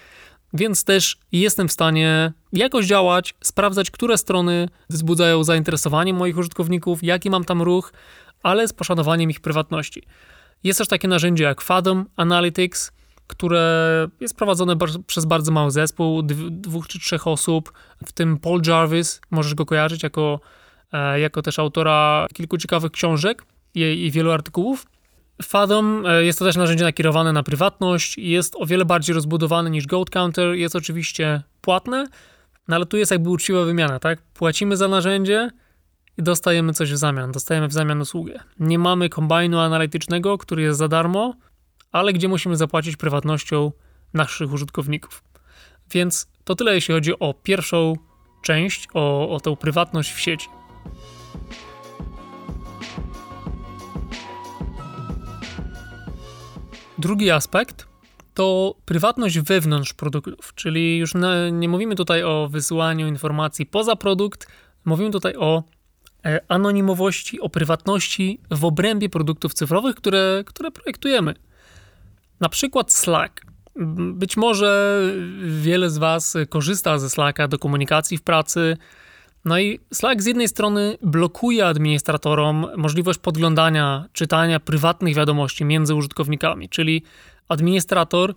więc 0.54 0.84
też 0.84 1.18
jestem 1.32 1.68
w 1.68 1.72
stanie 1.72 2.34
jakoś 2.54 2.86
działać, 2.86 3.36
sprawdzać, 3.42 3.92
które 3.92 4.18
strony 4.18 4.70
wzbudzają 4.90 5.44
zainteresowanie 5.44 6.14
moich 6.14 6.38
użytkowników, 6.38 7.04
jaki 7.04 7.30
mam 7.30 7.44
tam 7.44 7.62
ruch, 7.62 7.94
ale 8.44 8.68
z 8.68 8.74
poszanowaniem 8.74 9.30
ich 9.30 9.40
prywatności. 9.40 10.04
Jest 10.64 10.80
też 10.80 10.88
takie 10.88 11.08
narzędzie 11.08 11.44
jak 11.44 11.62
Fathom 11.62 12.06
Analytics, 12.16 12.92
które 13.28 14.08
jest 14.20 14.36
prowadzone 14.36 14.76
przez 15.08 15.26
bardzo 15.26 15.52
mały 15.52 15.72
zespół, 15.72 16.22
dwóch 16.52 16.88
czy 16.88 17.00
trzech 17.00 17.28
osób, 17.28 17.74
w 18.06 18.12
tym 18.12 18.38
Paul 18.38 18.62
Jarvis, 18.68 19.22
możesz 19.32 19.56
go 19.56 19.66
kojarzyć 19.66 20.04
jako, 20.04 20.40
e, 20.92 21.20
jako 21.20 21.42
też 21.42 21.60
autora 21.60 22.28
kilku 22.34 22.58
ciekawych 22.58 22.92
książek 22.92 23.46
i, 23.76 24.06
i 24.06 24.12
wielu 24.12 24.32
artykułów. 24.32 24.86
Fathom 25.44 26.06
e, 26.06 26.24
jest 26.24 26.40
to 26.40 26.46
też 26.46 26.56
narzędzie 26.56 26.84
nakierowane 26.84 27.34
na 27.34 27.44
prywatność 27.44 28.18
jest 28.18 28.56
o 28.56 28.66
wiele 28.66 28.86
bardziej 28.86 29.16
rozbudowane 29.16 29.70
niż 29.70 29.88
Goat 29.88 30.10
Counter. 30.10 30.56
Jest 30.56 30.76
oczywiście 30.76 31.42
płatne, 31.62 32.08
no 32.68 32.76
ale 32.76 32.86
tu 32.86 32.98
jest 32.98 33.12
jakby 33.12 33.30
uczciwa 33.30 33.64
wymiana, 33.64 34.00
tak? 34.00 34.22
Płacimy 34.22 34.78
za 34.78 34.88
narzędzie 34.88 35.50
i 36.18 36.24
dostajemy 36.24 36.74
coś 36.74 36.94
w 36.94 36.98
zamian. 36.98 37.32
Dostajemy 37.32 37.68
w 37.68 37.74
zamian 37.74 38.02
usługę. 38.02 38.40
Nie 38.60 38.80
mamy 38.80 39.10
kombajnu 39.10 39.60
analitycznego, 39.60 40.38
który 40.38 40.62
jest 40.62 40.80
za 40.80 40.88
darmo, 40.88 41.34
ale 41.92 42.14
gdzie 42.14 42.28
musimy 42.28 42.56
zapłacić 42.56 42.98
prywatnością 42.98 43.72
naszych 44.14 44.54
użytkowników. 44.54 45.24
Więc 45.92 46.28
to 46.44 46.56
tyle, 46.56 46.76
jeśli 46.76 46.94
chodzi 46.94 47.20
o 47.20 47.34
pierwszą 47.34 47.94
część, 48.44 48.88
o, 48.94 49.30
o 49.30 49.40
tę 49.40 49.56
prywatność 49.56 50.14
w 50.14 50.20
sieci. 50.20 50.48
Drugi 57.06 57.32
aspekt 57.32 57.88
to 58.34 58.76
prywatność 58.86 59.40
wewnątrz 59.40 59.94
produktów, 59.94 60.54
czyli 60.56 60.98
już 60.98 61.14
nie 61.52 61.70
mówimy 61.70 61.96
tutaj 61.96 62.24
o 62.24 62.48
wysyłaniu 62.52 63.08
informacji 63.08 63.66
poza 63.66 63.96
produkt, 63.96 64.48
mówimy 64.86 65.12
tutaj 65.12 65.36
o 65.36 65.64
e, 66.26 66.40
anonimowości, 66.48 67.42
o 67.42 67.50
prywatności 67.50 68.40
w 68.52 68.66
obrębie 68.66 69.10
produktów 69.10 69.54
cyfrowych, 69.54 69.96
które, 69.96 70.44
które 70.46 70.72
projektujemy. 70.72 71.36
Na 72.40 72.50
przykład 72.50 72.94
Slack. 72.94 73.42
Być 74.14 74.38
może 74.38 75.02
wiele 75.62 75.90
z 75.90 75.98
Was 75.98 76.38
korzysta 76.50 77.00
ze 77.00 77.10
Slacka 77.10 77.48
do 77.48 77.60
komunikacji 77.60 78.18
w 78.18 78.22
pracy. 78.22 78.78
No 79.46 79.60
i 79.60 79.80
Slack 79.94 80.22
z 80.22 80.26
jednej 80.26 80.48
strony 80.48 80.98
blokuje 81.02 81.68
administratorom 81.68 82.68
możliwość 82.78 83.20
podglądania, 83.20 84.06
czytania 84.14 84.60
prywatnych 84.60 85.16
wiadomości 85.16 85.66
między 85.66 85.96
użytkownikami, 85.96 86.70
czyli 86.70 87.04
administrator, 87.48 88.36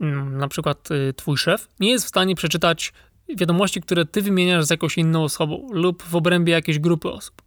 mm, 0.00 0.38
na 0.38 0.48
przykład 0.48 0.90
y, 0.90 1.14
Twój 1.16 1.36
szef, 1.36 1.68
nie 1.80 1.90
jest 1.90 2.04
w 2.04 2.08
stanie 2.08 2.34
przeczytać 2.34 2.92
wiadomości, 3.36 3.80
które 3.80 4.04
Ty 4.04 4.22
wymieniasz 4.22 4.64
z 4.64 4.70
jakąś 4.70 4.98
inną 4.98 5.24
osobą 5.24 5.68
lub 5.72 6.02
w 6.02 6.16
obrębie 6.16 6.52
jakiejś 6.52 6.78
grupy 6.78 7.08
osób. 7.08 7.42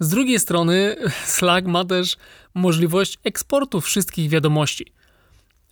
Z 0.00 0.08
drugiej 0.08 0.38
strony, 0.40 0.96
Slack 1.36 1.66
ma 1.66 1.84
też 1.84 2.16
możliwość 2.54 3.18
eksportu 3.24 3.80
wszystkich 3.80 4.30
wiadomości. 4.30 4.92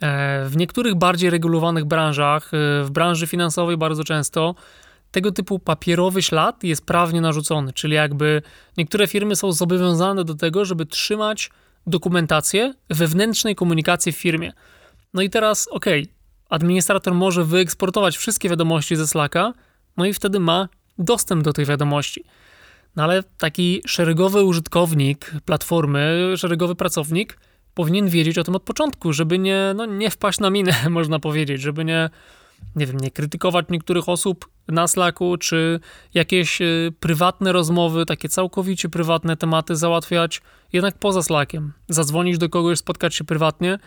E, 0.03 0.45
w 0.49 0.57
niektórych 0.57 0.95
bardziej 0.95 1.31
regulowanych 1.31 1.85
branżach, 1.85 2.51
e, 2.55 2.85
w 2.85 2.91
branży 2.91 3.27
finansowej 3.27 3.77
bardzo 3.77 4.05
często, 4.05 4.55
tego 5.12 5.33
typu 5.33 5.59
papierowy 5.59 6.23
ślad 6.23 6.64
jest 6.64 6.87
prawnie 6.87 7.21
narzucony, 7.21 7.73
czyli 7.73 7.95
jakby 7.95 8.42
niektóre 8.76 9.07
firmy 9.07 9.37
są 9.37 9.52
zobowiązane 9.52 10.25
do 10.25 10.35
tego, 10.35 10.64
żeby 10.64 10.87
trzymać 10.87 11.50
dokumentację 11.87 12.75
wewnętrznej 12.90 13.54
komunikacji 13.54 14.12
w 14.12 14.16
firmie. 14.16 14.52
No 15.14 15.23
i 15.23 15.31
teraz, 15.31 15.69
ok, 15.69 15.87
administrator 16.50 17.14
może 17.14 17.45
wyeksportować 17.45 18.16
wszystkie 18.16 18.49
wiadomości 18.49 18.97
ze 18.97 19.07
Slacka, 19.07 19.52
no 19.97 20.07
i 20.07 20.14
wtedy 20.14 20.40
ma 20.40 20.69
dostęp 20.99 21.45
do 21.45 21.52
tych 21.52 21.66
wiadomości. 21.66 22.25
No 22.97 23.02
ale 23.02 23.23
taki 23.23 23.83
szeregowy 23.87 24.45
użytkownik 24.45 25.33
platformy, 25.45 26.35
szeregowy 26.37 26.75
pracownik 26.75 27.38
powinien 27.75 28.09
wiedzieć 28.09 28.38
o 28.38 28.45
tym 28.45 28.57
od 28.57 28.62
początku, 28.62 29.12
żeby 29.12 29.38
nie, 29.38 29.73
no, 29.76 29.87
nie 29.87 30.11
wpaść 30.11 30.40
na 30.40 30.50
minę, 30.50 30.75
można 30.90 31.19
powiedzieć, 31.19 31.61
żeby 31.61 31.85
nie, 31.85 32.11
nie 32.76 32.87
wiem, 32.87 32.97
nie 32.97 33.11
krytykować 33.11 33.66
niektórych 33.71 34.09
osób 34.09 34.49
na 34.69 34.88
Slacku, 34.88 35.37
czy 35.37 35.81
jakieś 36.14 36.61
y, 36.61 36.92
prywatne 37.00 37.52
rozmowy, 37.52 38.07
takie 38.07 38.28
całkowicie 38.28 38.88
prywatne 38.88 39.37
tematy 39.37 39.76
załatwiać 39.76 40.42
jednak 40.73 40.99
poza 40.99 41.23
Slackiem. 41.23 41.73
Zadzwonić 41.88 42.38
do 42.38 42.49
kogoś, 42.49 42.78
spotkać 42.78 43.14
się 43.14 43.25
prywatnie, 43.25 43.78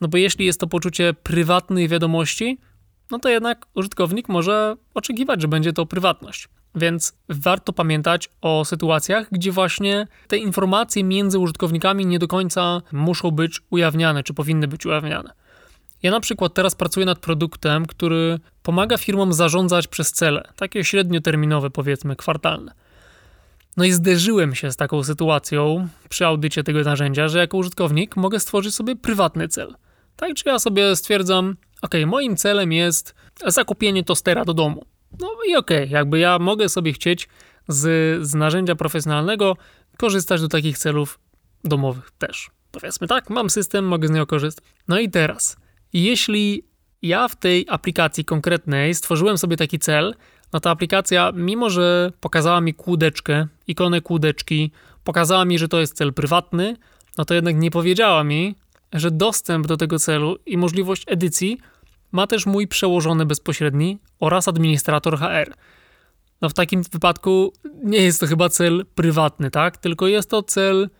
no 0.00 0.08
bo 0.08 0.18
jeśli 0.18 0.46
jest 0.46 0.60
to 0.60 0.66
poczucie 0.66 1.14
prywatnej 1.22 1.88
wiadomości, 1.88 2.58
no 3.10 3.18
to 3.18 3.28
jednak 3.28 3.66
użytkownik 3.74 4.28
może 4.28 4.76
oczekiwać, 4.94 5.42
że 5.42 5.48
będzie 5.48 5.72
to 5.72 5.86
prywatność. 5.86 6.48
Więc 6.74 7.16
warto 7.28 7.72
pamiętać 7.72 8.30
o 8.40 8.64
sytuacjach, 8.64 9.26
gdzie 9.32 9.52
właśnie 9.52 10.06
te 10.28 10.36
informacje 10.36 11.04
między 11.04 11.38
użytkownikami 11.38 12.06
nie 12.06 12.18
do 12.18 12.28
końca 12.28 12.82
muszą 12.92 13.30
być 13.30 13.60
ujawniane, 13.70 14.22
czy 14.22 14.34
powinny 14.34 14.68
być 14.68 14.86
ujawniane. 14.86 15.43
Ja 16.04 16.10
na 16.10 16.20
przykład 16.20 16.54
teraz 16.54 16.74
pracuję 16.74 17.06
nad 17.06 17.18
produktem, 17.18 17.86
który 17.86 18.38
pomaga 18.62 18.98
firmom 18.98 19.32
zarządzać 19.32 19.86
przez 19.86 20.12
cele, 20.12 20.48
takie 20.56 20.84
średnioterminowe, 20.84 21.70
powiedzmy, 21.70 22.16
kwartalne. 22.16 22.72
No 23.76 23.84
i 23.84 23.92
zderzyłem 23.92 24.54
się 24.54 24.72
z 24.72 24.76
taką 24.76 25.04
sytuacją 25.04 25.88
przy 26.08 26.26
audycie 26.26 26.64
tego 26.64 26.80
narzędzia, 26.80 27.28
że 27.28 27.38
jako 27.38 27.56
użytkownik 27.56 28.16
mogę 28.16 28.40
stworzyć 28.40 28.74
sobie 28.74 28.96
prywatny 28.96 29.48
cel. 29.48 29.74
Tak, 30.16 30.34
czy 30.34 30.48
ja 30.48 30.58
sobie 30.58 30.96
stwierdzam, 30.96 31.56
ok, 31.82 31.94
moim 32.06 32.36
celem 32.36 32.72
jest 32.72 33.14
zakupienie 33.46 34.04
tostera 34.04 34.44
do 34.44 34.54
domu. 34.54 34.84
No 35.20 35.28
i 35.48 35.56
okej, 35.56 35.84
okay, 35.84 35.86
jakby 35.86 36.18
ja 36.18 36.38
mogę 36.38 36.68
sobie 36.68 36.92
chcieć 36.92 37.28
z, 37.68 37.82
z 38.26 38.34
narzędzia 38.34 38.74
profesjonalnego 38.74 39.56
korzystać 39.96 40.40
do 40.40 40.48
takich 40.48 40.78
celów 40.78 41.18
domowych 41.64 42.10
też. 42.18 42.50
Powiedzmy 42.72 43.06
tak, 43.06 43.30
mam 43.30 43.50
system, 43.50 43.84
mogę 43.84 44.08
z 44.08 44.10
niego 44.10 44.26
korzystać. 44.26 44.64
No 44.88 44.98
i 44.98 45.10
teraz, 45.10 45.56
jeśli 45.94 46.64
ja 47.02 47.28
w 47.28 47.36
tej 47.36 47.66
aplikacji 47.68 48.24
konkretnej 48.24 48.94
stworzyłem 48.94 49.38
sobie 49.38 49.56
taki 49.56 49.78
cel, 49.78 50.14
no 50.52 50.60
to 50.60 50.70
aplikacja, 50.70 51.32
mimo 51.34 51.70
że 51.70 52.12
pokazała 52.20 52.60
mi 52.60 52.74
kłódeczkę, 52.74 53.46
ikonę 53.66 54.00
kłódeczki, 54.00 54.70
pokazała 55.04 55.44
mi, 55.44 55.58
że 55.58 55.68
to 55.68 55.80
jest 55.80 55.96
cel 55.96 56.12
prywatny, 56.12 56.76
no 57.18 57.24
to 57.24 57.34
jednak 57.34 57.56
nie 57.56 57.70
powiedziała 57.70 58.24
mi, 58.24 58.54
że 58.92 59.10
dostęp 59.10 59.66
do 59.66 59.76
tego 59.76 59.98
celu 59.98 60.36
i 60.46 60.56
możliwość 60.56 61.04
edycji 61.06 61.58
ma 62.12 62.26
też 62.26 62.46
mój 62.46 62.68
przełożony 62.68 63.26
bezpośredni 63.26 63.98
oraz 64.20 64.48
administrator 64.48 65.18
HR. 65.18 65.54
No 66.40 66.48
w 66.48 66.54
takim 66.54 66.82
wypadku 66.92 67.52
nie 67.84 67.98
jest 67.98 68.20
to 68.20 68.26
chyba 68.26 68.48
cel 68.48 68.86
prywatny, 68.94 69.50
tak? 69.50 69.76
Tylko 69.76 70.06
jest 70.06 70.30
to 70.30 70.42
cel 70.42 70.90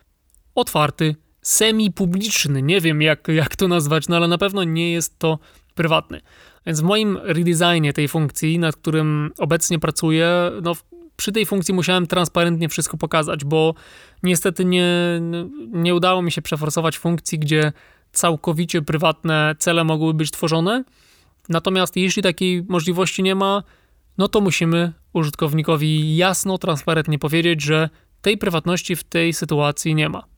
otwarty, 0.55 1.17
semi-publiczny. 1.45 2.63
Nie 2.63 2.81
wiem 2.81 3.03
jak, 3.03 3.29
jak 3.29 3.57
to 3.57 3.69
nazwać, 3.69 4.09
no 4.09 4.17
ale 4.17 4.29
na 4.29 4.39
pewno 4.39 4.65
nie 4.65 4.93
jest 4.93 5.19
to 5.19 5.39
prywatny. 5.75 6.21
Więc 6.67 6.81
w 6.81 6.85
moim 6.85 7.19
redesignie 7.23 7.93
tej 7.93 8.09
funkcji, 8.09 8.59
nad 8.59 8.77
którym 8.77 9.31
obecnie 9.39 9.79
pracuję, 9.79 10.51
no 10.63 10.73
przy 11.17 11.33
tej 11.33 11.47
funkcji 11.47 11.75
musiałem 11.75 12.07
transparentnie 12.07 12.69
wszystko 12.69 12.97
pokazać, 12.97 13.45
bo 13.45 13.75
niestety 14.23 14.65
nie, 14.65 15.21
nie 15.73 15.95
udało 15.95 16.23
mi 16.23 16.33
się 16.33 16.43
przeforsować 16.43 16.99
funkcji, 16.99 17.39
gdzie 17.39 17.73
całkowicie 18.13 18.83
prywatne 18.83 19.55
cele 19.59 19.85
mogły 19.85 20.15
być 20.15 20.31
tworzone. 20.31 20.85
Natomiast 21.49 21.97
jeśli 21.97 22.23
takiej 22.23 22.63
możliwości 22.69 23.23
nie 23.23 23.35
ma, 23.35 23.63
no 24.19 24.29
to 24.29 24.41
musimy 24.41 24.93
użytkownikowi 25.13 26.17
jasno, 26.17 26.59
transparentnie 26.59 27.19
powiedzieć, 27.19 27.63
że 27.63 27.91
tej 28.23 28.39
prywatności 28.39 28.97
w 28.97 29.05
tej 29.05 29.33
sytuacji 29.33 29.95
nie 29.95 30.09
ma. 30.09 30.34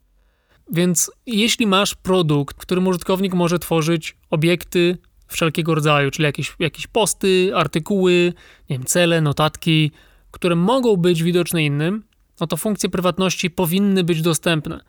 Więc 0.72 1.10
jeśli 1.26 1.66
masz 1.66 1.94
produkt, 1.94 2.56
którym 2.56 2.86
użytkownik 2.86 3.34
może 3.34 3.58
tworzyć 3.58 4.16
obiekty 4.30 4.98
wszelkiego 5.28 5.74
rodzaju, 5.74 6.10
czyli 6.10 6.24
jakieś, 6.24 6.56
jakieś 6.58 6.86
posty, 6.86 7.52
artykuły, 7.54 8.32
nie 8.70 8.78
wiem, 8.78 8.86
cele, 8.86 9.20
notatki, 9.20 9.90
które 10.30 10.56
mogą 10.56 10.96
być 10.96 11.22
widoczne 11.22 11.64
innym, 11.64 12.04
no 12.40 12.46
to 12.46 12.56
funkcje 12.56 12.88
prywatności 12.88 13.50
powinny 13.50 14.04
być 14.04 14.22
dostępne. 14.22 14.80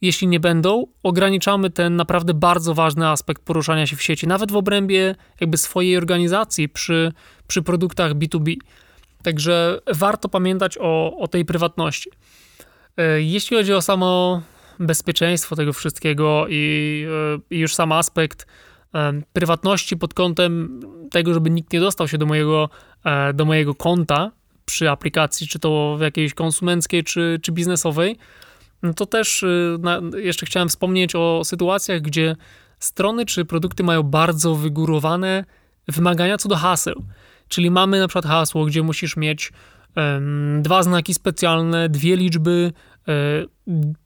Jeśli 0.00 0.28
nie 0.28 0.40
będą, 0.40 0.86
ograniczamy 1.02 1.70
ten 1.70 1.96
naprawdę 1.96 2.34
bardzo 2.34 2.74
ważny 2.74 3.08
aspekt 3.08 3.42
poruszania 3.42 3.86
się 3.86 3.96
w 3.96 4.02
sieci, 4.02 4.26
nawet 4.26 4.52
w 4.52 4.56
obrębie 4.56 5.14
jakby 5.40 5.58
swojej 5.58 5.96
organizacji 5.96 6.68
przy, 6.68 7.12
przy 7.46 7.62
produktach 7.62 8.14
B2B. 8.14 8.56
Także 9.22 9.80
warto 9.94 10.28
pamiętać 10.28 10.78
o, 10.80 11.16
o 11.18 11.28
tej 11.28 11.44
prywatności. 11.44 12.10
E, 12.96 13.22
jeśli 13.22 13.56
chodzi 13.56 13.74
o 13.74 13.82
samo 13.82 14.42
bezpieczeństwo 14.86 15.56
tego 15.56 15.72
wszystkiego 15.72 16.46
i, 16.48 17.06
e, 17.34 17.54
i 17.54 17.58
już 17.58 17.74
sam 17.74 17.92
aspekt 17.92 18.46
e, 18.94 19.12
prywatności 19.32 19.96
pod 19.96 20.14
kątem 20.14 20.80
tego, 21.10 21.34
żeby 21.34 21.50
nikt 21.50 21.72
nie 21.72 21.80
dostał 21.80 22.08
się 22.08 22.18
do 22.18 22.26
mojego, 22.26 22.68
do 23.34 23.44
mojego 23.44 23.74
konta 23.74 24.30
przy 24.64 24.90
aplikacji, 24.90 25.48
czy 25.48 25.58
to 25.58 25.96
w 25.98 26.00
jakiejś 26.00 26.34
konsumenckiej, 26.34 27.04
czy, 27.04 27.38
czy 27.42 27.52
biznesowej, 27.52 28.16
no 28.82 28.94
to 28.94 29.06
też 29.06 29.42
y, 29.42 29.78
jeszcze 30.16 30.46
chciałem 30.46 30.68
wspomnieć 30.68 31.14
o 31.14 31.42
sytuacjach, 31.44 32.00
gdzie 32.00 32.36
strony 32.78 33.26
czy 33.26 33.44
produkty 33.44 33.82
mają 33.82 34.02
bardzo 34.02 34.54
wygórowane 34.54 35.44
wymagania 35.88 36.38
co 36.38 36.48
do 36.48 36.56
haseł. 36.56 37.04
Czyli 37.48 37.70
mamy 37.70 38.00
na 38.00 38.08
przykład 38.08 38.24
hasło, 38.24 38.64
gdzie 38.64 38.82
musisz 38.82 39.16
mieć 39.16 39.52
um, 39.96 40.62
dwa 40.62 40.82
znaki 40.82 41.14
specjalne, 41.14 41.88
dwie 41.88 42.16
liczby, 42.16 42.72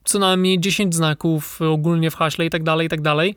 co 0.05 0.19
najmniej 0.19 0.61
10 0.61 0.95
znaków 0.95 1.63
ogólnie 1.63 2.11
w 2.11 2.15
haśle 2.15 2.47
i 2.47 2.51
tak 2.51 2.63
dalej, 2.63 2.87
i 2.87 2.91
tak 2.91 3.01
dalej. 3.01 3.35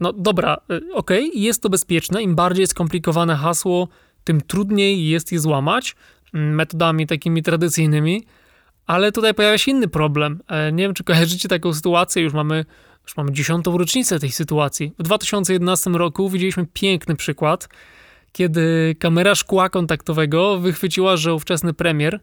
No 0.00 0.12
dobra, 0.12 0.56
y, 0.72 0.94
ok, 0.94 1.10
jest 1.34 1.62
to 1.62 1.68
bezpieczne. 1.68 2.22
Im 2.22 2.34
bardziej 2.34 2.66
skomplikowane 2.66 3.36
hasło, 3.36 3.88
tym 4.24 4.40
trudniej 4.40 5.08
jest 5.08 5.32
je 5.32 5.40
złamać 5.40 5.96
mm, 6.34 6.54
metodami 6.54 7.06
takimi 7.06 7.42
tradycyjnymi. 7.42 8.26
Ale 8.86 9.12
tutaj 9.12 9.34
pojawia 9.34 9.58
się 9.58 9.70
inny 9.70 9.88
problem. 9.88 10.40
E, 10.48 10.72
nie 10.72 10.84
wiem, 10.84 10.94
czy 10.94 11.04
kojarzycie 11.04 11.48
taką 11.48 11.74
sytuację, 11.74 12.22
już 12.22 12.32
mamy, 12.32 12.64
już 13.04 13.16
mamy 13.16 13.32
dziesiątą 13.32 13.78
rocznicę 13.78 14.18
tej 14.18 14.30
sytuacji. 14.30 14.92
W 14.98 15.02
2011 15.02 15.90
roku 15.90 16.30
widzieliśmy 16.30 16.66
piękny 16.72 17.16
przykład, 17.16 17.68
kiedy 18.32 18.96
kamera 18.98 19.34
szkła 19.34 19.68
kontaktowego 19.68 20.58
wychwyciła, 20.58 21.16
że 21.16 21.34
ówczesny 21.34 21.72
premier, 21.72 22.20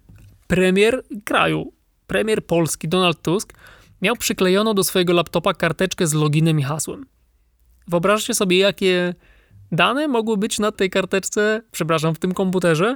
premier 0.48 1.04
kraju, 1.24 1.74
premier 2.08 2.46
Polski 2.46 2.88
Donald 2.88 3.22
Tusk 3.22 3.54
miał 4.02 4.16
przyklejoną 4.16 4.74
do 4.74 4.84
swojego 4.84 5.14
laptopa 5.14 5.54
karteczkę 5.54 6.08
z 6.08 6.14
loginem 6.14 6.60
i 6.60 6.64
hasłem. 6.64 7.06
Wyobraźcie 7.88 8.34
sobie, 8.34 8.58
jakie 8.58 9.16
dane 9.72 10.08
mogły 10.08 10.38
być 10.38 10.60
na 10.60 10.72
tej 10.72 10.90
karteczce, 10.90 11.62
przepraszam, 11.72 12.16
w 12.16 12.20
tym 12.20 12.34
komputerze, 12.34 12.96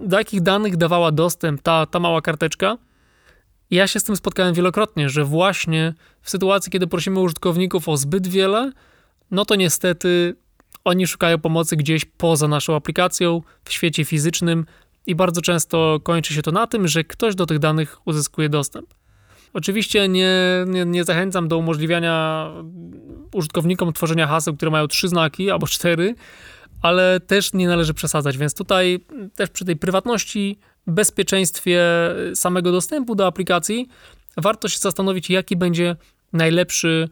do 0.00 0.18
jakich 0.18 0.40
danych 0.40 0.76
dawała 0.76 1.12
dostęp 1.12 1.62
ta, 1.62 1.86
ta 1.86 2.00
mała 2.00 2.20
karteczka. 2.22 2.78
Ja 3.70 3.86
się 3.86 4.00
z 4.00 4.04
tym 4.04 4.16
spotkałem 4.16 4.54
wielokrotnie, 4.54 5.08
że 5.08 5.24
właśnie 5.24 5.94
w 6.22 6.30
sytuacji, 6.30 6.72
kiedy 6.72 6.86
prosimy 6.86 7.20
użytkowników 7.20 7.88
o 7.88 7.96
zbyt 7.96 8.26
wiele, 8.26 8.72
no 9.30 9.44
to 9.44 9.54
niestety 9.54 10.36
oni 10.84 11.06
szukają 11.06 11.38
pomocy 11.38 11.76
gdzieś 11.76 12.04
poza 12.04 12.48
naszą 12.48 12.76
aplikacją, 12.76 13.42
w 13.64 13.72
świecie 13.72 14.04
fizycznym 14.04 14.66
i 15.06 15.14
bardzo 15.14 15.42
często 15.42 16.00
kończy 16.02 16.34
się 16.34 16.42
to 16.42 16.52
na 16.52 16.66
tym, 16.66 16.88
że 16.88 17.04
ktoś 17.04 17.34
do 17.34 17.46
tych 17.46 17.58
danych 17.58 17.98
uzyskuje 18.04 18.48
dostęp. 18.48 18.94
Oczywiście 19.52 20.08
nie, 20.08 20.30
nie, 20.66 20.84
nie, 20.84 21.04
zachęcam 21.04 21.48
do 21.48 21.58
umożliwiania 21.58 22.50
użytkownikom 23.32 23.92
tworzenia 23.92 24.26
haseł, 24.26 24.56
które 24.56 24.70
mają 24.70 24.88
trzy 24.88 25.08
znaki 25.08 25.50
albo 25.50 25.66
cztery, 25.66 26.14
ale 26.82 27.20
też 27.20 27.52
nie 27.52 27.68
należy 27.68 27.94
przesadzać, 27.94 28.38
więc 28.38 28.54
tutaj 28.54 29.04
też 29.36 29.50
przy 29.50 29.64
tej 29.64 29.76
prywatności, 29.76 30.58
bezpieczeństwie 30.86 31.82
samego 32.34 32.72
dostępu 32.72 33.14
do 33.14 33.26
aplikacji 33.26 33.88
warto 34.36 34.68
się 34.68 34.78
zastanowić, 34.78 35.30
jaki 35.30 35.56
będzie 35.56 35.96
najlepszy 36.32 37.08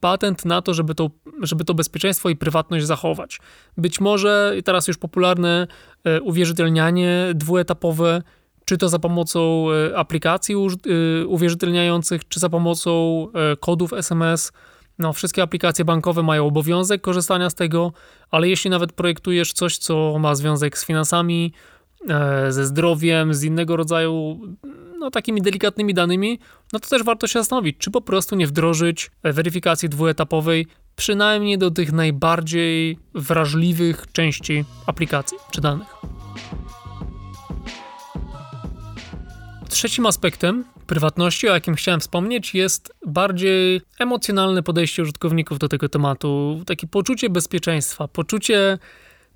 patent 0.00 0.44
na 0.44 0.62
to, 0.62 0.74
żeby 0.74 0.94
to, 0.94 1.10
żeby 1.42 1.64
to 1.64 1.74
bezpieczeństwo 1.74 2.28
i 2.28 2.36
prywatność 2.36 2.86
zachować. 2.86 3.40
Być 3.76 4.00
może 4.00 4.54
teraz 4.64 4.88
już 4.88 4.98
popularne 4.98 5.66
e, 6.04 6.20
uwierzytelnianie 6.20 7.32
dwuetapowe 7.34 8.22
czy 8.64 8.78
to 8.78 8.88
za 8.88 8.98
pomocą 8.98 9.66
e, 9.70 9.98
aplikacji 9.98 10.54
e, 10.54 11.26
uwierzytelniających, 11.26 12.28
czy 12.28 12.40
za 12.40 12.48
pomocą 12.48 13.26
e, 13.34 13.56
kodów 13.56 13.92
SMS. 13.92 14.52
No, 14.98 15.12
wszystkie 15.12 15.42
aplikacje 15.42 15.84
bankowe 15.84 16.22
mają 16.22 16.46
obowiązek 16.46 17.00
korzystania 17.00 17.50
z 17.50 17.54
tego, 17.54 17.92
ale 18.30 18.48
jeśli 18.48 18.70
nawet 18.70 18.92
projektujesz 18.92 19.52
coś, 19.52 19.78
co 19.78 20.18
ma 20.18 20.34
związek 20.34 20.78
z 20.78 20.86
finansami, 20.86 21.52
ze 22.48 22.66
zdrowiem, 22.66 23.34
z 23.34 23.44
innego 23.44 23.76
rodzaju, 23.76 24.40
no 25.02 25.10
takimi 25.10 25.42
delikatnymi 25.42 25.94
danymi, 25.94 26.38
no 26.72 26.78
to 26.78 26.88
też 26.88 27.02
warto 27.02 27.26
się 27.26 27.38
zastanowić, 27.38 27.78
czy 27.78 27.90
po 27.90 28.00
prostu 28.00 28.36
nie 28.36 28.46
wdrożyć 28.46 29.10
weryfikacji 29.22 29.88
dwuetapowej, 29.88 30.66
przynajmniej 30.96 31.58
do 31.58 31.70
tych 31.70 31.92
najbardziej 31.92 32.98
wrażliwych 33.14 34.12
części 34.12 34.64
aplikacji 34.86 35.38
czy 35.50 35.60
danych. 35.60 35.88
Trzecim 39.68 40.06
aspektem 40.06 40.64
prywatności, 40.86 41.48
o 41.48 41.54
jakim 41.54 41.74
chciałem 41.74 42.00
wspomnieć, 42.00 42.54
jest 42.54 42.92
bardziej 43.06 43.80
emocjonalne 43.98 44.62
podejście 44.62 45.02
użytkowników 45.02 45.58
do 45.58 45.68
tego 45.68 45.88
tematu. 45.88 46.62
Takie 46.66 46.86
poczucie 46.86 47.30
bezpieczeństwa, 47.30 48.08
poczucie 48.08 48.78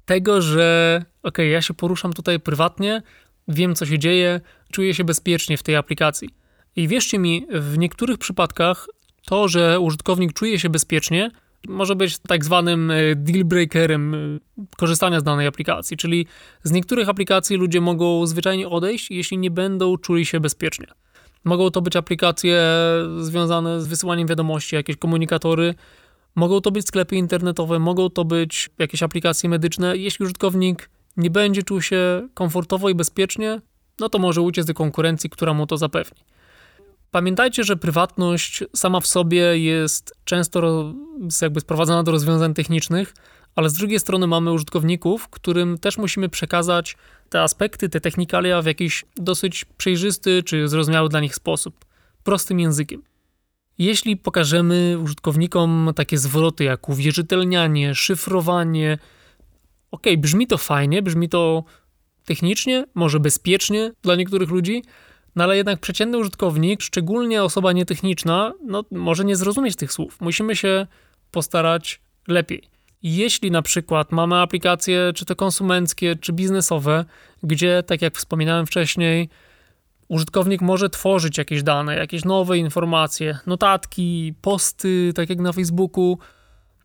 tego, 0.04 0.42
że 0.42 1.02
ok, 1.22 1.38
ja 1.38 1.62
się 1.62 1.74
poruszam 1.74 2.12
tutaj 2.12 2.40
prywatnie, 2.40 3.02
wiem 3.48 3.74
co 3.74 3.86
się 3.86 3.98
dzieje, 3.98 4.40
czuję 4.72 4.94
się 4.94 5.04
bezpiecznie 5.04 5.56
w 5.56 5.62
tej 5.62 5.76
aplikacji. 5.76 6.28
I 6.76 6.88
wierzcie 6.88 7.18
mi, 7.18 7.46
w 7.50 7.78
niektórych 7.78 8.18
przypadkach 8.18 8.86
to, 9.26 9.48
że 9.48 9.80
użytkownik 9.80 10.32
czuje 10.32 10.58
się 10.58 10.68
bezpiecznie, 10.68 11.30
może 11.68 11.96
być 11.96 12.18
tak 12.18 12.44
zwanym 12.44 12.90
e, 12.90 13.14
deal 13.14 13.44
breakerem 13.44 14.14
e, 14.14 14.18
korzystania 14.76 15.20
z 15.20 15.22
danej 15.22 15.46
aplikacji, 15.46 15.96
czyli 15.96 16.26
z 16.62 16.72
niektórych 16.72 17.08
aplikacji 17.08 17.56
ludzie 17.56 17.80
mogą 17.80 18.26
zwyczajnie 18.26 18.68
odejść, 18.68 19.10
jeśli 19.10 19.38
nie 19.38 19.50
będą 19.50 19.96
czuli 19.96 20.26
się 20.26 20.40
bezpiecznie. 20.40 20.86
Mogą 21.44 21.70
to 21.70 21.82
być 21.82 21.96
aplikacje 21.96 22.62
związane 23.20 23.80
z 23.80 23.86
wysyłaniem 23.86 24.28
wiadomości, 24.28 24.76
jakieś 24.76 24.96
komunikatory, 24.96 25.74
mogą 26.34 26.60
to 26.60 26.70
być 26.70 26.86
sklepy 26.86 27.16
internetowe, 27.16 27.78
mogą 27.78 28.10
to 28.10 28.24
być 28.24 28.70
jakieś 28.78 29.02
aplikacje 29.02 29.48
medyczne. 29.48 29.96
Jeśli 29.96 30.24
użytkownik 30.24 30.90
nie 31.16 31.30
będzie 31.30 31.62
czuł 31.62 31.82
się 31.82 32.28
komfortowo 32.34 32.88
i 32.88 32.94
bezpiecznie, 32.94 33.60
no 34.00 34.08
to 34.08 34.18
może 34.18 34.40
uciec 34.40 34.66
do 34.66 34.74
konkurencji, 34.74 35.30
która 35.30 35.54
mu 35.54 35.66
to 35.66 35.76
zapewni. 35.76 36.20
Pamiętajcie, 37.10 37.64
że 37.64 37.76
prywatność 37.76 38.64
sama 38.74 39.00
w 39.00 39.06
sobie 39.06 39.58
jest 39.58 40.14
często 40.24 40.92
jakby 41.42 41.60
sprowadzana 41.60 42.02
do 42.02 42.12
rozwiązań 42.12 42.54
technicznych, 42.54 43.14
ale 43.54 43.70
z 43.70 43.72
drugiej 43.74 44.00
strony 44.00 44.26
mamy 44.26 44.52
użytkowników, 44.52 45.28
którym 45.28 45.78
też 45.78 45.98
musimy 45.98 46.28
przekazać 46.28 46.96
te 47.28 47.42
aspekty, 47.42 47.88
te 47.88 48.00
technikalia 48.00 48.62
w 48.62 48.66
jakiś 48.66 49.04
dosyć 49.16 49.64
przejrzysty 49.64 50.42
czy 50.42 50.68
zrozumiały 50.68 51.08
dla 51.08 51.20
nich 51.20 51.34
sposób, 51.34 51.84
prostym 52.24 52.60
językiem. 52.60 53.02
Jeśli 53.78 54.16
pokażemy 54.16 54.98
użytkownikom 54.98 55.92
takie 55.96 56.18
zwroty 56.18 56.64
jak 56.64 56.88
uwierzytelnianie, 56.88 57.94
szyfrowanie, 57.94 58.98
ok, 59.96 60.16
brzmi 60.18 60.46
to 60.46 60.58
fajnie, 60.58 61.02
brzmi 61.02 61.28
to 61.28 61.64
technicznie, 62.24 62.84
może 62.94 63.20
bezpiecznie 63.20 63.92
dla 64.02 64.14
niektórych 64.14 64.50
ludzi, 64.50 64.82
no 65.36 65.44
ale 65.44 65.56
jednak 65.56 65.80
przeciętny 65.80 66.18
użytkownik, 66.18 66.82
szczególnie 66.82 67.42
osoba 67.42 67.72
nietechniczna, 67.72 68.52
no, 68.64 68.84
może 68.90 69.24
nie 69.24 69.36
zrozumieć 69.36 69.76
tych 69.76 69.92
słów. 69.92 70.20
Musimy 70.20 70.56
się 70.56 70.86
postarać 71.30 72.00
lepiej. 72.28 72.62
Jeśli 73.02 73.50
na 73.50 73.62
przykład 73.62 74.12
mamy 74.12 74.36
aplikacje, 74.36 75.12
czy 75.14 75.24
to 75.24 75.36
konsumenckie, 75.36 76.16
czy 76.16 76.32
biznesowe, 76.32 77.04
gdzie, 77.42 77.82
tak 77.86 78.02
jak 78.02 78.16
wspominałem 78.16 78.66
wcześniej, 78.66 79.28
użytkownik 80.08 80.60
może 80.60 80.90
tworzyć 80.90 81.38
jakieś 81.38 81.62
dane, 81.62 81.96
jakieś 81.96 82.24
nowe 82.24 82.58
informacje, 82.58 83.38
notatki, 83.46 84.34
posty, 84.42 85.12
tak 85.14 85.30
jak 85.30 85.38
na 85.38 85.52
Facebooku, 85.52 86.18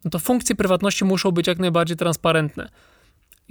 no 0.05 0.11
to 0.11 0.19
funkcje 0.19 0.55
prywatności 0.55 1.05
muszą 1.05 1.31
być 1.31 1.47
jak 1.47 1.59
najbardziej 1.59 1.97
transparentne. 1.97 2.69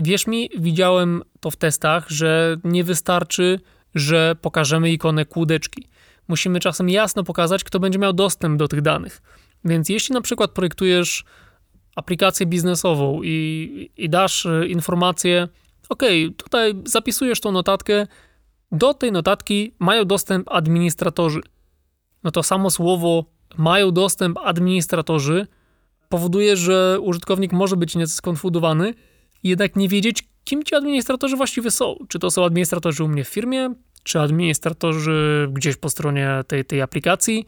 Wierz 0.01 0.27
mi, 0.27 0.51
widziałem 0.59 1.23
to 1.41 1.51
w 1.51 1.57
testach, 1.57 2.09
że 2.09 2.57
nie 2.65 2.85
wystarczy 2.85 3.59
że 3.95 4.37
pokażemy 4.41 4.91
ikonę 4.91 5.25
kłódeczki. 5.25 5.89
Musimy 6.29 6.61
czasem 6.61 6.89
jasno 6.89 7.25
pokazać, 7.25 7.65
kto 7.65 7.81
będzie 7.81 7.99
miał 7.99 8.13
dostęp 8.13 8.59
do 8.59 8.69
tych 8.69 8.83
danych. 8.83 9.23
Więc 9.65 9.89
jeśli 9.89 10.13
na 10.13 10.21
przykład 10.21 10.51
projektujesz 10.51 11.25
aplikację 11.97 12.47
biznesową 12.47 13.21
i, 13.23 13.91
i 13.97 14.09
dasz 14.09 14.47
e, 14.47 14.67
informację, 14.67 15.49
OK, 15.89 16.03
tutaj 16.37 16.75
zapisujesz 16.85 17.41
tą 17.41 17.53
notatkę, 17.53 18.07
do 18.73 18.95
tej 18.95 19.13
notatki 19.13 19.75
mają 19.79 20.05
dostęp 20.05 20.49
administratorzy. 20.51 21.41
No 22.25 22.31
to 22.31 22.43
samo 22.43 22.71
słowo 22.71 23.25
mają 23.59 23.91
dostęp 23.91 24.39
administratorzy 24.39 25.47
powoduje, 26.09 26.57
że 26.57 26.99
użytkownik 27.01 27.53
może 27.53 27.77
być 27.77 27.97
nieco 27.97 28.13
skonfudowany 28.13 28.95
jednak 29.43 29.77
nie 29.77 29.89
wiedzieć, 29.89 30.29
kim 30.45 30.63
ci 30.63 30.75
administratorzy 30.75 31.37
właściwie 31.37 31.71
są. 31.71 31.97
Czy 32.09 32.19
to 32.19 32.31
są 32.31 32.45
administratorzy 32.45 33.05
u 33.05 33.09
mnie 33.09 33.25
w 33.25 33.29
firmie, 33.29 33.75
czy 34.03 34.21
administratorzy 34.21 35.49
gdzieś 35.53 35.77
po 35.77 35.91
stronie 35.91 36.29
tej, 36.47 36.65
tej 36.65 36.83
aplikacji. 36.83 37.47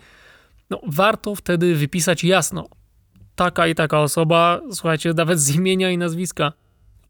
No, 0.70 0.80
warto 0.86 1.34
wtedy 1.34 1.74
wypisać 1.74 2.24
jasno. 2.24 2.68
Taka 3.34 3.66
i 3.66 3.74
taka 3.74 4.00
osoba, 4.00 4.60
słuchajcie, 4.72 5.12
nawet 5.12 5.40
z 5.40 5.54
imienia 5.56 5.90
i 5.90 5.98
nazwiska. 5.98 6.52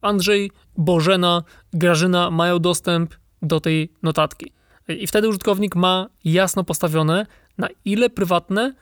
Andrzej, 0.00 0.50
Bożena, 0.76 1.42
Grażyna 1.72 2.30
mają 2.30 2.58
dostęp 2.58 3.14
do 3.42 3.60
tej 3.60 3.92
notatki. 4.02 4.52
I 4.88 5.06
wtedy 5.06 5.28
użytkownik 5.28 5.76
ma 5.76 6.06
jasno 6.24 6.64
postawione, 6.64 7.26
na 7.58 7.68
ile 7.84 8.10
prywatne 8.10 8.74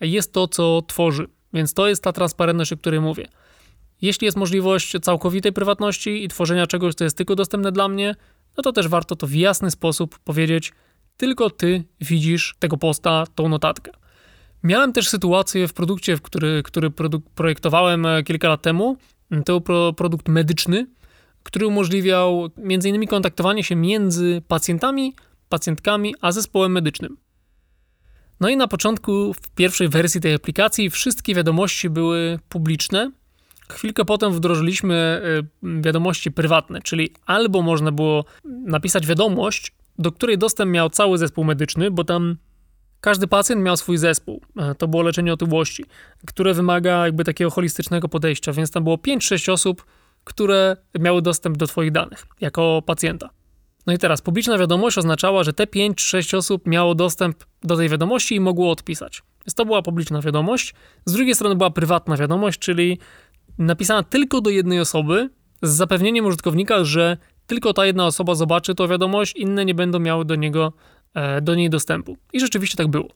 jest 0.00 0.32
to, 0.32 0.48
co 0.48 0.82
tworzy. 0.82 1.28
Więc 1.52 1.74
to 1.74 1.88
jest 1.88 2.02
ta 2.02 2.12
transparentność, 2.12 2.72
o 2.72 2.76
której 2.76 3.00
mówię. 3.00 3.28
Jeśli 4.02 4.24
jest 4.24 4.36
możliwość 4.36 4.92
całkowitej 5.02 5.52
prywatności 5.52 6.24
i 6.24 6.28
tworzenia 6.28 6.66
czegoś, 6.66 6.94
co 6.94 7.04
jest 7.04 7.16
tylko 7.16 7.36
dostępne 7.36 7.72
dla 7.72 7.88
mnie, 7.88 8.14
no 8.56 8.62
to 8.62 8.72
też 8.72 8.88
warto 8.88 9.16
to 9.16 9.26
w 9.26 9.34
jasny 9.34 9.70
sposób 9.70 10.18
powiedzieć, 10.18 10.72
tylko 11.16 11.50
ty 11.50 11.84
widzisz 12.00 12.54
tego 12.58 12.76
posta, 12.76 13.24
tą 13.34 13.48
notatkę. 13.48 13.92
Miałem 14.62 14.92
też 14.92 15.08
sytuację 15.08 15.68
w 15.68 15.72
produkcie, 15.72 16.18
który, 16.22 16.62
który 16.62 16.90
projektowałem 17.34 18.06
e, 18.06 18.22
kilka 18.22 18.48
lat 18.48 18.62
temu. 18.62 18.96
To 19.44 19.60
był 19.60 19.92
produkt 19.92 20.28
medyczny, 20.28 20.86
który 21.42 21.66
umożliwiał 21.66 22.50
m.in. 22.56 23.06
kontaktowanie 23.06 23.64
się 23.64 23.76
między 23.76 24.42
pacjentami, 24.48 25.14
pacjentkami, 25.48 26.14
a 26.20 26.32
zespołem 26.32 26.72
medycznym. 26.72 27.16
No 28.40 28.48
i 28.48 28.56
na 28.56 28.68
początku, 28.68 29.34
w 29.34 29.50
pierwszej 29.50 29.88
wersji 29.88 30.20
tej 30.20 30.34
aplikacji, 30.34 30.90
wszystkie 30.90 31.34
wiadomości 31.34 31.90
były 31.90 32.38
publiczne, 32.48 33.10
Chwilkę 33.72 34.04
potem 34.04 34.32
wdrożyliśmy 34.32 35.22
y, 35.64 35.80
wiadomości 35.80 36.30
prywatne, 36.30 36.82
czyli 36.82 37.10
albo 37.26 37.62
można 37.62 37.92
było 37.92 38.24
napisać 38.44 39.06
wiadomość, 39.06 39.72
do 39.98 40.12
której 40.12 40.38
dostęp 40.38 40.72
miał 40.72 40.90
cały 40.90 41.18
zespół 41.18 41.44
medyczny, 41.44 41.90
bo 41.90 42.04
tam 42.04 42.36
każdy 43.00 43.26
pacjent 43.26 43.62
miał 43.62 43.76
swój 43.76 43.98
zespół. 43.98 44.40
E, 44.56 44.74
to 44.74 44.88
było 44.88 45.02
leczenie 45.02 45.32
otyłości, 45.32 45.84
które 46.26 46.54
wymaga 46.54 47.04
jakby 47.04 47.24
takiego 47.24 47.50
holistycznego 47.50 48.08
podejścia, 48.08 48.52
więc 48.52 48.70
tam 48.70 48.84
było 48.84 48.96
5-6 48.96 49.52
osób, 49.52 49.84
które 50.24 50.76
miały 50.98 51.22
dostęp 51.22 51.56
do 51.56 51.66
Twoich 51.66 51.92
danych 51.92 52.26
jako 52.40 52.82
pacjenta. 52.86 53.30
No 53.86 53.92
i 53.92 53.98
teraz 53.98 54.22
publiczna 54.22 54.58
wiadomość 54.58 54.98
oznaczała, 54.98 55.44
że 55.44 55.52
te 55.52 55.66
5 55.66 55.98
czy 55.98 56.04
6 56.06 56.34
osób 56.34 56.66
miało 56.66 56.94
dostęp 56.94 57.44
do 57.62 57.76
tej 57.76 57.88
wiadomości 57.88 58.34
i 58.34 58.40
mogło 58.40 58.70
odpisać. 58.70 59.22
Więc 59.46 59.54
to 59.54 59.64
była 59.64 59.82
publiczna 59.82 60.20
wiadomość. 60.20 60.74
Z 61.04 61.12
drugiej 61.12 61.34
strony 61.34 61.54
była 61.56 61.70
prywatna 61.70 62.16
wiadomość, 62.16 62.58
czyli 62.58 62.98
napisana 63.58 64.02
tylko 64.02 64.40
do 64.40 64.50
jednej 64.50 64.80
osoby 64.80 65.30
z 65.62 65.70
zapewnieniem 65.70 66.26
użytkownika, 66.26 66.84
że 66.84 67.16
tylko 67.46 67.72
ta 67.72 67.86
jedna 67.86 68.06
osoba 68.06 68.34
zobaczy 68.34 68.74
tą 68.74 68.88
wiadomość, 68.88 69.36
inne 69.36 69.64
nie 69.64 69.74
będą 69.74 69.98
miały 69.98 70.24
do 70.24 70.34
niego, 70.34 70.72
e, 71.14 71.40
do 71.40 71.54
niej 71.54 71.70
dostępu. 71.70 72.16
I 72.32 72.40
rzeczywiście 72.40 72.76
tak 72.76 72.88
było. 72.88 73.08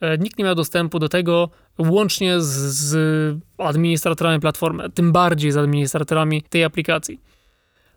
E, 0.00 0.18
nikt 0.18 0.38
nie 0.38 0.44
miał 0.44 0.54
dostępu 0.54 0.98
do 0.98 1.08
tego, 1.08 1.50
łącznie 1.78 2.40
z, 2.40 2.46
z 2.46 3.38
administratorami 3.58 4.40
platformy, 4.40 4.90
tym 4.90 5.12
bardziej 5.12 5.52
z 5.52 5.56
administratorami 5.56 6.42
tej 6.42 6.64
aplikacji. 6.64 7.20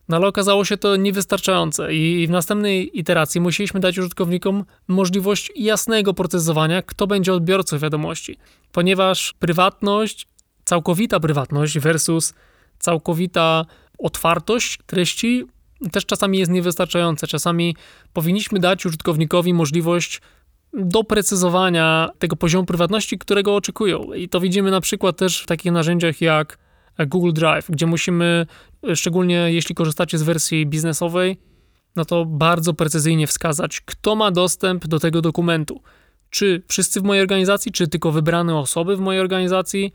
No 0.10 0.18
ale 0.18 0.28
okazało 0.28 0.66
się 0.66 0.78
to 0.78 0.96
niewystarczające 0.96 1.94
i 1.94 2.28
w 2.28 2.30
następnej 2.30 3.00
iteracji 3.00 3.42
musieliśmy 3.42 3.80
dać 3.80 3.98
użytkownikom 3.98 4.66
możliwość 4.88 5.52
jasnego 5.56 6.14
procesowania, 6.14 6.82
kto 6.82 7.08
będzie 7.08 7.34
odbiorcą 7.34 7.78
wiadomości, 7.78 8.38
ponieważ 8.72 9.34
prywatność, 9.40 10.28
całkowita 10.68 11.20
prywatność 11.20 11.80
versus 11.80 12.34
całkowita 12.80 13.66
otwartość 13.98 14.80
treści 14.86 15.46
też 15.92 16.06
czasami 16.06 16.38
jest 16.38 16.52
niewystarczająca. 16.52 17.28
Czasami 17.28 17.76
powinniśmy 18.14 18.60
dać 18.60 18.86
użytkownikowi 18.86 19.54
możliwość 19.54 20.22
doprecyzowania 20.74 22.10
tego 22.20 22.36
poziomu 22.36 22.66
prywatności, 22.66 23.18
którego 23.18 23.56
oczekują. 23.56 24.14
I 24.14 24.30
to 24.30 24.40
widzimy 24.40 24.72
na 24.72 24.82
przykład 24.82 25.18
też 25.18 25.44
w 25.44 25.46
takich 25.46 25.72
narzędziach 25.72 26.22
jak 26.22 26.58
Google 27.08 27.34
Drive, 27.34 27.66
gdzie 27.70 27.86
musimy, 27.86 28.46
szczególnie 28.96 29.36
jeśli 29.36 29.76
korzystacie 29.76 30.18
z 30.18 30.24
wersji 30.24 30.66
biznesowej, 30.66 31.38
no 31.96 32.06
to 32.06 32.26
bardzo 32.26 32.74
precyzyjnie 32.74 33.28
wskazać, 33.28 33.82
kto 33.82 34.16
ma 34.16 34.32
dostęp 34.32 34.88
do 34.88 35.00
tego 35.00 35.22
dokumentu. 35.22 35.82
Czy 36.30 36.64
wszyscy 36.68 37.02
w 37.02 37.04
mojej 37.04 37.22
organizacji, 37.22 37.72
czy 37.72 37.88
tylko 37.88 38.12
wybrane 38.12 38.58
osoby 38.58 38.96
w 38.96 39.00
mojej 39.00 39.22
organizacji. 39.22 39.94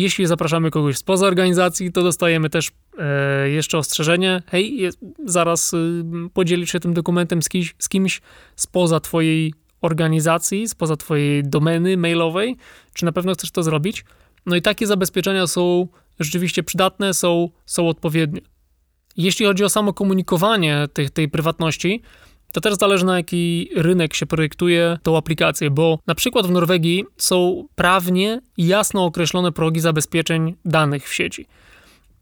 Jeśli 0.00 0.26
zapraszamy 0.26 0.70
kogoś 0.70 0.96
spoza 0.96 1.26
organizacji, 1.26 1.92
to 1.92 2.02
dostajemy 2.02 2.50
też 2.50 2.70
e, 2.98 3.50
jeszcze 3.50 3.78
ostrzeżenie: 3.78 4.42
hej, 4.46 4.90
zaraz 5.24 5.74
y, 5.74 6.04
podzielisz 6.32 6.72
się 6.72 6.80
tym 6.80 6.94
dokumentem 6.94 7.42
z 7.42 7.48
kimś, 7.48 7.74
z 7.78 7.88
kimś 7.88 8.20
spoza 8.56 9.00
Twojej 9.00 9.54
organizacji, 9.80 10.68
spoza 10.68 10.96
Twojej 10.96 11.42
domeny 11.42 11.96
mailowej, 11.96 12.56
czy 12.94 13.04
na 13.04 13.12
pewno 13.12 13.34
chcesz 13.34 13.50
to 13.50 13.62
zrobić. 13.62 14.04
No 14.46 14.56
i 14.56 14.62
takie 14.62 14.86
zabezpieczenia 14.86 15.46
są 15.46 15.88
rzeczywiście 16.20 16.62
przydatne, 16.62 17.14
są, 17.14 17.50
są 17.66 17.88
odpowiednie. 17.88 18.40
Jeśli 19.16 19.46
chodzi 19.46 19.64
o 19.64 19.68
samo 19.68 19.92
komunikowanie 19.92 20.88
tej 21.14 21.28
prywatności, 21.28 22.02
to 22.52 22.60
też 22.60 22.74
zależy 22.74 23.04
na 23.04 23.16
jaki 23.16 23.70
rynek 23.76 24.14
się 24.14 24.26
projektuje 24.26 24.98
tą 25.02 25.16
aplikację, 25.16 25.70
bo 25.70 25.98
na 26.06 26.14
przykład 26.14 26.46
w 26.46 26.50
Norwegii 26.50 27.04
są 27.16 27.68
prawnie 27.74 28.40
jasno 28.56 29.04
określone 29.04 29.52
progi 29.52 29.80
zabezpieczeń 29.80 30.54
danych 30.64 31.08
w 31.08 31.14
sieci. 31.14 31.46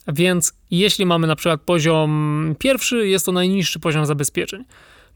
Więc 0.08 0.52
jeśli 0.70 1.06
mamy 1.06 1.26
na 1.26 1.36
przykład 1.36 1.60
poziom 1.60 2.54
pierwszy, 2.58 3.08
jest 3.08 3.26
to 3.26 3.32
najniższy 3.32 3.80
poziom 3.80 4.06
zabezpieczeń. 4.06 4.64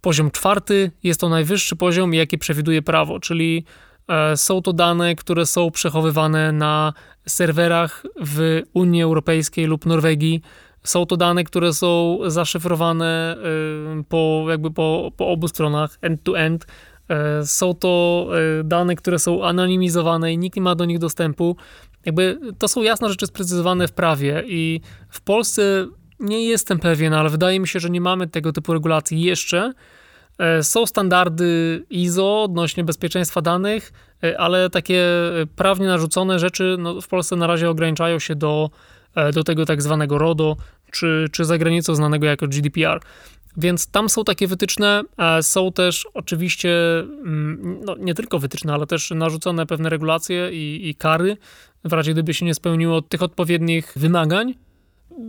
Poziom 0.01 0.31
czwarty 0.31 0.90
jest 1.03 1.20
to 1.20 1.29
najwyższy 1.29 1.77
poziom, 1.77 2.14
jaki 2.14 2.38
przewiduje 2.38 2.83
prawo, 2.83 3.20
czyli 3.20 3.64
e, 4.09 4.37
są 4.37 4.62
to 4.62 4.73
dane, 4.73 5.14
które 5.14 5.46
są 5.46 5.70
przechowywane 5.70 6.53
na 6.53 6.92
serwerach 7.27 8.03
w 8.20 8.62
Unii 8.73 9.03
Europejskiej 9.03 9.66
lub 9.66 9.87
Norwegii. 9.87 10.42
Są 10.85 11.07
to 11.07 11.16
dane, 11.16 11.45
które 11.45 11.73
są 11.73 12.19
zaszyfrowane 12.27 13.37
e, 13.99 14.03
po, 14.09 14.47
jakby 14.49 14.71
po, 14.71 15.11
po 15.16 15.29
obu 15.29 15.49
stronach, 15.49 15.99
end-to-end. 16.03 16.66
E, 17.09 17.47
są 17.47 17.75
to 17.75 18.27
dane, 18.64 18.97
które 18.97 19.19
są 19.19 19.45
anonimizowane 19.45 20.33
i 20.33 20.38
nikt 20.38 20.57
nie 20.57 20.62
ma 20.62 20.75
do 20.75 20.85
nich 20.85 20.99
dostępu. 20.99 21.57
Jakby 22.05 22.38
to 22.59 22.69
są 22.69 22.83
jasne 22.83 23.09
rzeczy 23.09 23.27
sprecyzowane 23.27 23.88
w 23.88 23.93
prawie 23.93 24.43
i 24.47 24.81
w 25.11 25.21
Polsce 25.21 25.87
nie 26.21 26.45
jestem 26.45 26.79
pewien, 26.79 27.14
ale 27.14 27.31
wydaje 27.31 27.61
mi 27.61 27.69
się, 27.69 27.81
że 27.81 27.90
nie 27.90 28.01
mamy 28.01 28.27
tego 28.27 28.53
typu 28.53 28.73
regulacji 28.73 29.23
jeszcze. 29.23 29.73
E, 30.38 30.62
są 30.62 30.87
standardy 30.87 31.85
ISO 31.90 32.43
odnośnie 32.43 32.85
bezpieczeństwa 32.85 33.43
danych, 33.43 33.93
e, 34.25 34.40
ale 34.40 34.71
takie 34.71 35.07
prawnie 35.57 35.87
narzucone 35.87 36.38
rzeczy 36.38 36.77
no, 36.79 37.01
w 37.01 37.09
Polsce 37.09 37.37
na 37.37 37.47
razie 37.47 37.71
ograniczają 37.71 38.19
się 38.19 38.35
do, 38.35 38.71
e, 38.73 39.00
do 39.35 39.44
tego 39.44 39.66
tak 39.66 39.83
zwanego 39.83 40.18
RODO, 40.18 40.57
czy, 40.90 41.27
czy 41.33 41.44
za 41.44 41.59
granicą 41.59 41.94
znanego 41.94 42.27
jako 42.27 42.49
GDPR. 42.49 43.01
Więc 43.57 43.90
tam 43.90 44.09
są 44.09 44.25
takie 44.25 44.46
wytyczne, 44.46 45.03
są 45.42 45.73
też 45.73 46.07
oczywiście 46.14 47.01
mm, 47.01 47.81
no, 47.85 47.96
nie 47.96 48.14
tylko 48.14 48.38
wytyczne, 48.38 48.75
ale 48.75 48.87
też 48.87 49.11
narzucone 49.11 49.66
pewne 49.66 49.88
regulacje 49.88 50.51
i, 50.53 50.88
i 50.88 50.94
kary, 50.94 51.37
w 51.85 51.92
razie 51.92 52.12
gdyby 52.12 52.35
się 52.35 52.46
nie 52.46 52.55
spełniło 52.55 53.03
tych 53.03 53.23
odpowiednich 53.23 53.92
wymagań 53.96 54.55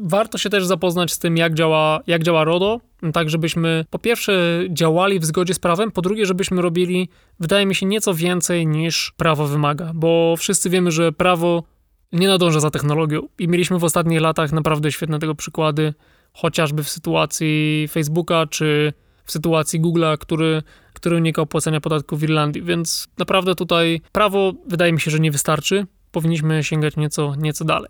warto 0.04 0.38
się 0.38 0.50
też 0.50 0.66
zapoznać 0.66 1.12
z 1.12 1.20
tym, 1.20 1.38
jak 1.38 1.54
działa, 1.54 2.00
jak 2.08 2.24
działa 2.24 2.44
RODO, 2.44 2.80
tak 3.14 3.30
żebyśmy 3.30 3.86
po 3.90 4.00
pierwsze 4.00 4.64
działali 4.70 5.20
w 5.20 5.26
zgodzie 5.26 5.54
z 5.54 5.60
prawem, 5.60 5.92
po 5.92 6.02
drugie, 6.02 6.26
żebyśmy 6.26 6.62
robili, 6.62 7.10
wydaje 7.40 7.66
mi 7.66 7.76
się, 7.76 7.86
nieco 7.86 8.14
więcej 8.14 8.68
niż 8.68 9.14
prawo 9.18 9.48
wymaga, 9.48 9.92
bo 9.94 10.36
wszyscy 10.38 10.70
wiemy, 10.70 10.92
że 10.92 11.12
prawo 11.12 11.64
nie 12.12 12.28
nadąża 12.28 12.60
za 12.60 12.72
technologią. 12.72 13.22
I 13.40 13.48
mieliśmy 13.48 13.80
w 13.80 13.84
ostatnich 13.84 14.22
latach 14.22 14.52
naprawdę 14.52 14.92
świetne 14.92 15.20
tego 15.20 15.36
przykłady, 15.36 15.94
chociażby 16.34 16.84
w 16.84 16.90
sytuacji 16.90 17.88
Facebooka 17.92 18.48
czy 18.48 18.94
w 19.24 19.32
sytuacji 19.32 19.82
Google'a, 19.82 20.18
który, 20.18 20.64
który 20.94 21.18
unika 21.18 21.42
opłacenia 21.42 21.82
podatku 21.82 22.18
w 22.18 22.24
Irlandii, 22.24 22.62
więc 22.62 23.08
naprawdę 23.18 23.56
tutaj 23.56 24.02
prawo 24.12 24.54
wydaje 24.68 24.94
mi 24.94 25.02
się, 25.02 25.12
że 25.12 25.20
nie 25.20 25.32
wystarczy, 25.32 25.86
powinniśmy 26.12 26.64
sięgać 26.64 26.98
nieco, 26.98 27.36
nieco 27.38 27.66
dalej. 27.66 27.90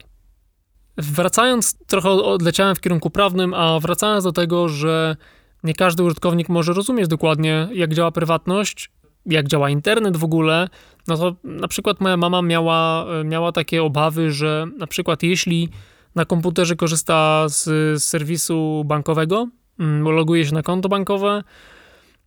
Wracając, 0.97 1.77
trochę 1.87 2.09
odleciałem 2.09 2.75
w 2.75 2.81
kierunku 2.81 3.09
prawnym, 3.09 3.53
a 3.53 3.79
wracając 3.79 4.23
do 4.23 4.31
tego, 4.31 4.69
że 4.69 5.15
nie 5.63 5.73
każdy 5.73 6.03
użytkownik 6.03 6.49
może 6.49 6.73
rozumieć 6.73 7.07
dokładnie, 7.07 7.69
jak 7.73 7.93
działa 7.93 8.11
prywatność, 8.11 8.91
jak 9.25 9.47
działa 9.47 9.69
internet 9.69 10.17
w 10.17 10.23
ogóle, 10.23 10.67
no 11.07 11.17
to 11.17 11.35
na 11.43 11.67
przykład 11.67 12.01
moja 12.01 12.17
mama 12.17 12.41
miała, 12.41 13.05
miała 13.25 13.51
takie 13.51 13.83
obawy, 13.83 14.31
że 14.31 14.67
na 14.77 14.87
przykład 14.87 15.23
jeśli 15.23 15.69
na 16.15 16.25
komputerze 16.25 16.75
korzysta 16.75 17.49
z, 17.49 17.63
z 18.01 18.03
serwisu 18.03 18.83
bankowego, 18.85 19.47
mm, 19.79 20.15
loguje 20.15 20.45
się 20.45 20.53
na 20.53 20.61
konto 20.61 20.89
bankowe, 20.89 21.43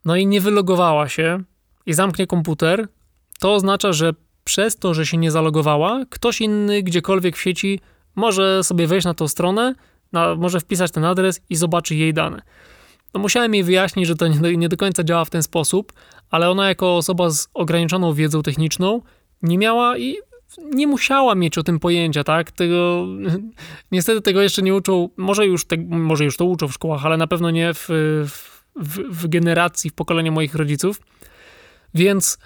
no 0.04 0.16
i 0.16 0.26
nie 0.26 0.40
wylogowała 0.40 1.08
się 1.08 1.42
i 1.86 1.94
zamknie 1.94 2.26
komputer, 2.26 2.88
to 3.40 3.54
oznacza, 3.54 3.92
że 3.92 4.12
przez 4.44 4.76
to, 4.76 4.94
że 4.94 5.06
się 5.06 5.16
nie 5.16 5.30
zalogowała, 5.30 6.04
ktoś 6.10 6.40
inny 6.40 6.82
gdziekolwiek 6.82 7.36
w 7.36 7.40
sieci 7.40 7.80
może 8.16 8.64
sobie 8.64 8.86
wejść 8.86 9.04
na 9.04 9.14
tą 9.14 9.28
stronę, 9.28 9.74
na, 10.12 10.34
może 10.34 10.60
wpisać 10.60 10.90
ten 10.90 11.04
adres 11.04 11.40
i 11.50 11.56
zobaczy 11.56 11.94
jej 11.94 12.14
dane. 12.14 12.42
No 13.14 13.20
musiałem 13.20 13.54
jej 13.54 13.64
wyjaśnić, 13.64 14.06
że 14.06 14.16
to 14.16 14.28
nie, 14.28 14.68
do 14.68 14.76
końca 14.76 15.04
działa 15.04 15.24
w 15.24 15.30
ten 15.30 15.42
sposób, 15.42 15.92
ale 16.30 16.50
ona 16.50 16.68
jako 16.68 16.96
osoba 16.96 17.30
z 17.30 17.48
ograniczoną 17.54 18.12
wiedzą 18.12 18.42
techniczną 18.42 19.00
nie 19.42 19.58
miała 19.58 19.98
i 19.98 20.16
nie 20.74 20.86
musiała 20.86 21.34
mieć 21.34 21.58
o 21.58 21.62
tym 21.62 21.80
pojęcia, 21.80 22.24
tak? 22.24 22.50
Tego, 22.50 23.06
niestety 23.92 24.20
tego 24.20 24.42
jeszcze 24.42 24.62
nie 24.62 24.74
uczą, 24.74 25.08
może 25.16 25.46
już, 25.46 25.64
te, 25.64 25.76
może 25.88 26.24
już 26.24 26.36
to 26.36 26.44
uczą 26.44 26.68
w 26.68 26.72
szkołach, 26.72 27.06
ale 27.06 27.16
na 27.16 27.26
pewno 27.26 27.50
nie 27.50 27.74
w, 27.74 27.88
w, 28.76 28.98
w 29.10 29.28
generacji, 29.28 29.90
w 29.90 29.94
pokoleniu 29.94 30.32
moich 30.32 30.54
rodziców. 30.54 31.00
Więc 31.94 32.38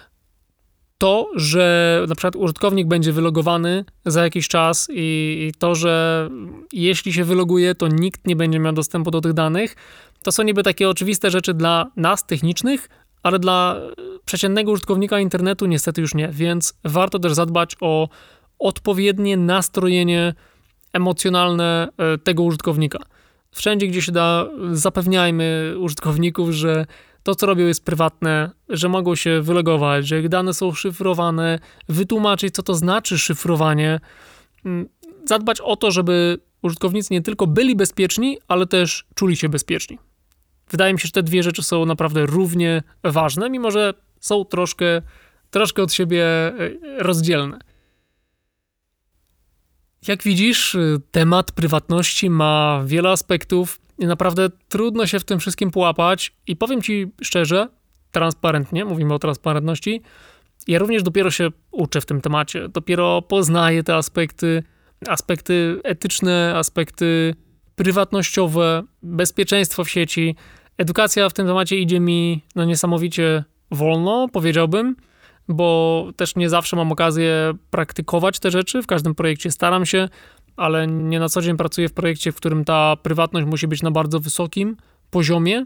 to, 0.97 1.31
że 1.35 2.05
na 2.07 2.15
przykład 2.15 2.35
użytkownik 2.35 2.87
będzie 2.87 3.11
wylogowany 3.11 3.85
za 4.05 4.23
jakiś 4.23 4.47
czas 4.47 4.87
i, 4.91 5.51
to, 5.59 5.75
że 5.75 6.29
jeśli 6.73 7.13
się 7.13 7.23
wyloguje, 7.23 7.75
to 7.75 7.87
nikt 7.87 8.27
nie 8.27 8.35
będzie 8.35 8.59
miał 8.59 8.73
dostępu 8.73 9.11
do 9.11 9.21
tych 9.21 9.33
danych, 9.33 9.75
to 10.23 10.31
są 10.31 10.43
niby 10.43 10.63
takie 10.63 10.89
oczywiste 10.89 11.31
rzeczy 11.31 11.53
dla 11.53 11.91
nas, 11.95 12.25
technicznych, 12.25 12.89
ale 13.23 13.39
dla 13.39 13.81
przeciętnego 14.25 14.71
użytkownika 14.71 15.19
internetu 15.19 15.65
niestety 15.65 16.01
już 16.01 16.15
nie, 16.15 16.27
więc 16.31 16.73
warto 16.83 17.19
też 17.19 17.33
zadbać 17.33 17.75
o 17.81 18.09
odpowiednie 18.59 19.37
nastrojenie 19.37 20.33
emocjonalne 20.93 21.87
e, 21.97 22.17
tego 22.17 22.43
użytkownika. 22.43 22.99
Wszędzie, 23.51 23.87
gdzie 23.87 24.01
się 24.01 24.11
da, 24.11 24.47
zapewniajmy 24.71 25.75
użytkowników, 25.79 26.49
że 26.49 26.85
to, 27.23 27.35
co 27.35 27.45
robią, 27.45 27.67
jest 27.67 27.85
prywatne, 27.85 28.51
że 28.69 28.89
mogą 28.89 29.15
się 29.15 29.41
wylogować, 29.41 30.07
że 30.07 30.19
ich 30.19 30.29
dane 30.29 30.53
są 30.53 30.73
szyfrowane, 30.73 31.59
wytłumaczyć, 31.89 32.55
co 32.55 32.63
to 32.63 32.75
znaczy 32.75 33.19
szyfrowanie, 33.19 33.99
mm, 34.65 34.89
zadbać 35.25 35.61
o 35.61 35.75
to, 35.75 35.91
żeby 35.91 36.39
użytkownicy 36.61 37.13
nie 37.13 37.21
tylko 37.21 37.47
byli 37.47 37.75
bezpieczni, 37.75 38.37
ale 38.47 38.67
też 38.67 39.05
czuli 39.15 39.35
się 39.35 39.49
bezpieczni. 39.49 39.97
Wydaje 40.71 40.93
mi 40.93 40.99
się, 40.99 41.05
że 41.05 41.11
te 41.11 41.23
dwie 41.23 41.43
rzeczy 41.43 41.63
są 41.63 41.85
naprawdę 41.85 42.25
równie 42.25 42.83
ważne, 43.03 43.49
mimo 43.49 43.71
że 43.71 43.93
są 44.19 44.45
troszkę, 44.45 45.01
troszkę 45.49 45.83
od 45.83 45.93
siebie 45.93 46.25
e, 46.25 46.53
rozdzielne. 46.97 47.59
Jak 50.07 50.23
widzisz, 50.23 50.77
temat 51.11 51.51
prywatności 51.51 52.29
ma 52.29 52.83
wiele 52.85 53.09
aspektów 53.09 53.79
I 53.97 54.05
naprawdę 54.05 54.49
trudno 54.69 55.07
się 55.07 55.19
w 55.19 55.23
tym 55.23 55.39
wszystkim 55.39 55.71
połapać. 55.71 56.35
I 56.47 56.55
powiem 56.55 56.81
ci 56.81 57.11
szczerze, 57.21 57.67
transparentnie, 58.11 58.85
mówimy 58.85 59.13
o 59.13 59.19
transparentności, 59.19 60.01
ja 60.67 60.79
również 60.79 61.03
dopiero 61.03 61.31
się 61.31 61.49
uczę 61.71 62.01
w 62.01 62.05
tym 62.05 62.21
temacie. 62.21 62.69
Dopiero 62.69 63.21
poznaję 63.21 63.83
te 63.83 63.95
aspekty, 63.95 64.63
aspekty 65.07 65.79
etyczne, 65.83 66.53
aspekty 66.55 67.35
prywatnościowe, 67.75 68.83
bezpieczeństwo 69.03 69.83
w 69.83 69.89
sieci. 69.89 70.35
Edukacja 70.79 71.29
w 71.29 71.33
tym 71.33 71.47
temacie 71.47 71.79
idzie 71.79 71.99
mi 71.99 72.41
no, 72.55 72.65
niesamowicie 72.65 73.43
wolno, 73.71 74.27
powiedziałbym, 74.33 74.95
bo 75.47 76.07
też 76.15 76.35
nie 76.35 76.49
zawsze 76.49 76.75
mam 76.75 76.91
okazję 76.91 77.53
praktykować 77.69 78.39
te 78.39 78.51
rzeczy. 78.51 78.81
W 78.81 78.87
każdym 78.87 79.15
projekcie 79.15 79.51
staram 79.51 79.85
się, 79.85 80.09
ale 80.57 80.87
nie 80.87 81.19
na 81.19 81.29
co 81.29 81.41
dzień 81.41 81.57
pracuję 81.57 81.89
w 81.89 81.93
projekcie, 81.93 82.31
w 82.31 82.35
którym 82.35 82.65
ta 82.65 82.95
prywatność 83.03 83.47
musi 83.47 83.67
być 83.67 83.81
na 83.81 83.91
bardzo 83.91 84.19
wysokim 84.19 84.77
poziomie. 85.11 85.65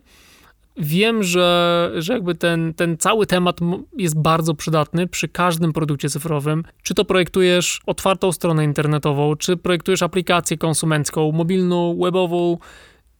Wiem, 0.77 1.23
że, 1.23 1.91
że 1.97 2.13
jakby 2.13 2.35
ten, 2.35 2.73
ten 2.73 2.97
cały 2.97 3.25
temat 3.25 3.59
jest 3.97 4.21
bardzo 4.21 4.53
przydatny 4.53 5.07
przy 5.07 5.27
każdym 5.27 5.73
produkcie 5.73 6.09
cyfrowym. 6.09 6.63
Czy 6.83 6.93
to 6.93 7.05
projektujesz 7.05 7.81
otwartą 7.85 8.31
stronę 8.31 8.63
internetową, 8.63 9.35
czy 9.35 9.57
projektujesz 9.57 10.03
aplikację 10.03 10.57
konsumencką, 10.57 11.31
mobilną, 11.31 11.97
webową, 12.03 12.57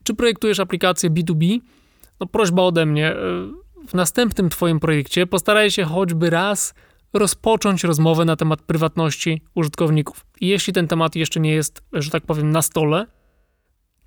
czy 0.04 0.14
projektujesz 0.14 0.60
aplikację 0.60 1.10
B2B, 1.10 1.60
no 2.20 2.28
prośba 2.28 2.62
ode 2.62 2.86
mnie, 2.86 3.08
e, 3.08 3.16
w 3.88 3.94
następnym 3.94 4.50
twoim 4.50 4.80
projekcie 4.80 5.28
postaraj 5.28 5.72
się 5.72 5.84
choćby 5.84 6.30
raz 6.30 6.74
rozpocząć 7.14 7.84
rozmowę 7.84 8.26
na 8.26 8.36
temat 8.36 8.62
prywatności 8.62 9.42
użytkowników. 9.56 10.26
I 10.42 10.48
jeśli 10.48 10.74
ten 10.74 10.88
temat 10.88 11.16
jeszcze 11.16 11.40
nie 11.40 11.54
jest, 11.54 11.84
że 11.94 12.12
tak 12.12 12.26
powiem, 12.26 12.50
na 12.52 12.62
stole, 12.62 13.06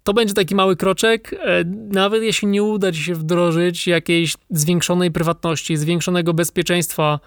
to 0.02 0.14
będzie 0.14 0.34
taki 0.34 0.54
mały 0.54 0.76
kroczek, 0.76 1.32
e, 1.32 1.64
nawet 1.92 2.22
jeśli 2.22 2.48
nie 2.48 2.62
uda 2.62 2.92
ci 2.92 3.02
się 3.02 3.14
wdrożyć 3.14 3.86
jakiejś 3.86 4.34
zwiększonej 4.50 5.10
prywatności, 5.10 5.76
zwiększonego 5.76 6.34
bezpieczeństwa 6.34 7.20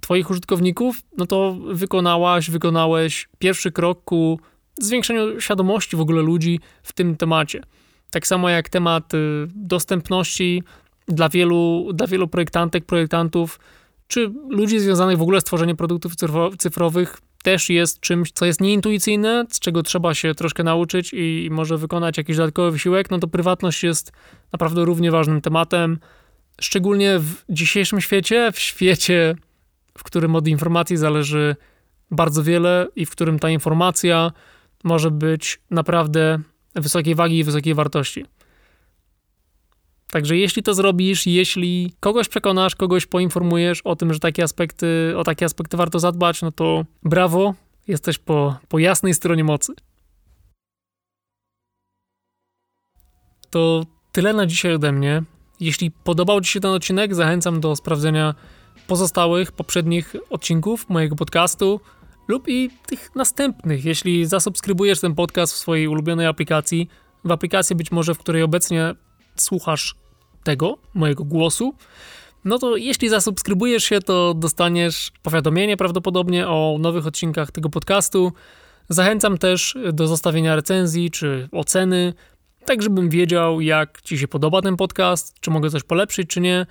twoich 0.00 0.30
użytkowników, 0.30 1.02
no 1.18 1.26
to 1.26 1.56
wykonałaś, 1.66 2.50
wykonałeś 2.50 3.28
pierwszy 3.38 3.72
krok 3.72 4.04
ku 4.04 4.40
zwiększeniu 4.80 5.40
świadomości 5.40 5.96
w 5.96 6.00
ogóle 6.00 6.22
ludzi 6.22 6.60
w 6.82 6.92
tym 6.92 7.16
temacie. 7.16 7.62
Tak 8.12 8.26
samo 8.26 8.48
jak 8.48 8.68
temat 8.68 9.14
y, 9.14 9.18
dostępności 9.54 10.62
dla 11.08 11.28
wielu, 11.28 11.90
dla 11.94 12.06
wielu 12.06 12.28
projektantek, 12.28 12.84
projektantów, 12.84 13.60
czy 14.08 14.32
ludzi 14.48 14.80
związanych 14.80 15.18
w 15.18 15.22
ogóle 15.22 15.40
z 15.40 15.44
tworzeniem 15.44 15.76
produktów 15.76 16.12
cyfrowych, 16.58 17.18
też 17.42 17.70
jest 17.70 18.00
czymś, 18.00 18.32
co 18.32 18.46
jest 18.46 18.60
nieintuicyjne, 18.60 19.44
z 19.50 19.60
czego 19.60 19.82
trzeba 19.82 20.14
się 20.14 20.34
troszkę 20.34 20.64
nauczyć 20.64 21.10
i 21.12 21.48
może 21.50 21.78
wykonać 21.78 22.18
jakiś 22.18 22.36
dodatkowy 22.36 22.70
wysiłek, 22.70 23.10
no 23.10 23.18
to 23.18 23.26
prywatność 23.26 23.82
jest 23.84 24.12
naprawdę 24.52 24.84
równie 24.84 25.10
ważnym 25.10 25.40
tematem, 25.40 25.98
szczególnie 26.60 27.18
w 27.18 27.34
dzisiejszym 27.48 28.00
świecie, 28.00 28.52
w 28.52 28.58
świecie, 28.58 29.36
w 29.98 30.02
którym 30.02 30.36
od 30.36 30.48
informacji 30.48 30.96
zależy 30.96 31.56
bardzo 32.10 32.42
wiele 32.42 32.86
i 32.96 33.06
w 33.06 33.10
którym 33.10 33.38
ta 33.38 33.50
informacja 33.50 34.32
może 34.84 35.10
być 35.10 35.60
naprawdę 35.70 36.38
wysokiej 36.74 37.14
wagi 37.14 37.38
i 37.38 37.44
wysokiej 37.44 37.74
wartości. 37.74 38.24
Także 40.10 40.36
jeśli 40.36 40.62
to 40.62 40.74
zrobisz, 40.74 41.26
jeśli 41.26 41.92
kogoś 42.00 42.28
przekonasz, 42.28 42.76
kogoś 42.76 43.06
poinformujesz 43.06 43.80
o 43.80 43.96
tym, 43.96 44.12
że 44.12 44.20
takie 44.20 44.42
aspekty, 44.44 45.14
o 45.16 45.24
takie 45.24 45.46
aspekty 45.46 45.76
warto 45.76 45.98
zadbać, 45.98 46.42
no 46.42 46.52
to 46.52 46.84
brawo, 47.02 47.54
jesteś 47.88 48.18
po, 48.18 48.56
po 48.68 48.78
jasnej 48.78 49.14
stronie 49.14 49.44
mocy. 49.44 49.72
To 53.50 53.86
tyle 54.12 54.32
na 54.32 54.46
dzisiaj 54.46 54.74
ode 54.74 54.92
mnie. 54.92 55.22
Jeśli 55.60 55.90
podobał 55.90 56.40
Ci 56.40 56.52
się 56.52 56.60
ten 56.60 56.70
odcinek, 56.70 57.14
zachęcam 57.14 57.60
do 57.60 57.76
sprawdzenia 57.76 58.34
pozostałych, 58.86 59.52
poprzednich 59.52 60.14
odcinków 60.30 60.88
mojego 60.88 61.16
podcastu 61.16 61.80
lub 62.32 62.48
i 62.48 62.70
tych 62.86 63.14
następnych. 63.14 63.84
Jeśli 63.84 64.26
zasubskrybujesz 64.26 65.00
ten 65.00 65.14
podcast 65.14 65.52
w 65.52 65.56
swojej 65.56 65.88
ulubionej 65.88 66.26
aplikacji, 66.26 66.88
w 67.24 67.30
aplikacji 67.30 67.76
być 67.76 67.92
może, 67.92 68.14
w 68.14 68.18
której 68.18 68.42
obecnie 68.42 68.94
słuchasz 69.36 69.94
tego, 70.44 70.78
mojego 70.94 71.24
głosu, 71.24 71.74
no 72.44 72.58
to 72.58 72.76
jeśli 72.76 73.08
zasubskrybujesz 73.08 73.84
się, 73.84 74.00
to 74.00 74.34
dostaniesz 74.34 75.12
powiadomienie 75.22 75.76
prawdopodobnie 75.76 76.48
o 76.48 76.76
nowych 76.80 77.06
odcinkach 77.06 77.50
tego 77.50 77.68
podcastu. 77.68 78.32
Zachęcam 78.88 79.38
też 79.38 79.78
do 79.92 80.06
zostawienia 80.06 80.56
recenzji 80.56 81.10
czy 81.10 81.48
oceny, 81.52 82.14
tak 82.64 82.82
żebym 82.82 83.08
wiedział, 83.08 83.60
jak 83.60 84.02
Ci 84.02 84.18
się 84.18 84.28
podoba 84.28 84.62
ten 84.62 84.76
podcast, 84.76 85.40
czy 85.40 85.50
mogę 85.50 85.70
coś 85.70 85.82
polepszyć, 85.82 86.28
czy 86.28 86.40
nie. 86.40 86.66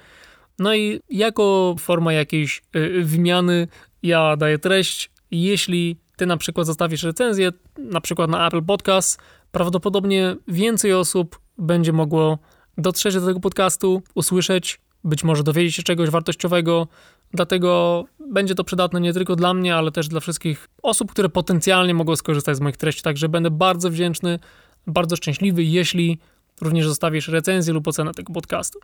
No 0.60 0.76
i 0.76 1.00
jako 1.10 1.76
forma 1.80 2.14
jakiejś 2.14 2.62
y, 2.76 3.04
wymiany 3.04 3.68
ja 4.04 4.38
daję 4.38 4.60
treść. 4.60 5.12
Jeśli 5.32 5.98
Ty 6.22 6.26
na 6.26 6.38
przykład 6.38 6.68
zostawisz 6.68 7.04
recenzję, 7.04 7.52
na 7.78 8.02
przykład 8.02 8.30
na 8.30 8.48
Apple 8.48 8.62
Podcast, 8.62 9.22
prawdopodobnie 9.52 10.36
więcej 10.48 10.94
osób 10.94 11.40
będzie 11.58 11.94
mogło 11.94 12.38
dotrzeć 12.78 13.14
do 13.14 13.26
tego 13.26 13.40
podcastu, 13.40 14.02
usłyszeć, 14.16 14.82
być 15.04 15.24
może 15.24 15.44
dowiedzieć 15.44 15.76
się 15.76 15.84
czegoś 15.84 16.10
wartościowego. 16.10 16.88
Dlatego 17.34 18.04
będzie 18.30 18.56
to 18.56 18.64
przydatne 18.64 19.02
nie 19.02 19.14
tylko 19.14 19.36
dla 19.36 19.54
mnie, 19.54 19.76
ale 19.76 19.92
też 19.92 20.08
dla 20.08 20.20
wszystkich 20.20 20.68
osób, 20.84 21.12
które 21.12 21.30
potencjalnie 21.30 21.94
mogą 21.94 22.16
skorzystać 22.16 22.58
z 22.58 22.60
moich 22.60 22.78
treści. 22.78 23.02
Także 23.02 23.30
będę 23.30 23.52
bardzo 23.52 23.90
wdzięczny, 23.90 24.40
bardzo 24.88 25.16
szczęśliwy, 25.16 25.64
jeśli 25.64 26.20
również 26.62 26.88
zostawisz 26.88 27.28
recenzję 27.28 27.74
lub 27.74 27.88
ocenę 27.88 28.12
tego 28.14 28.34
podcastu. 28.34 28.80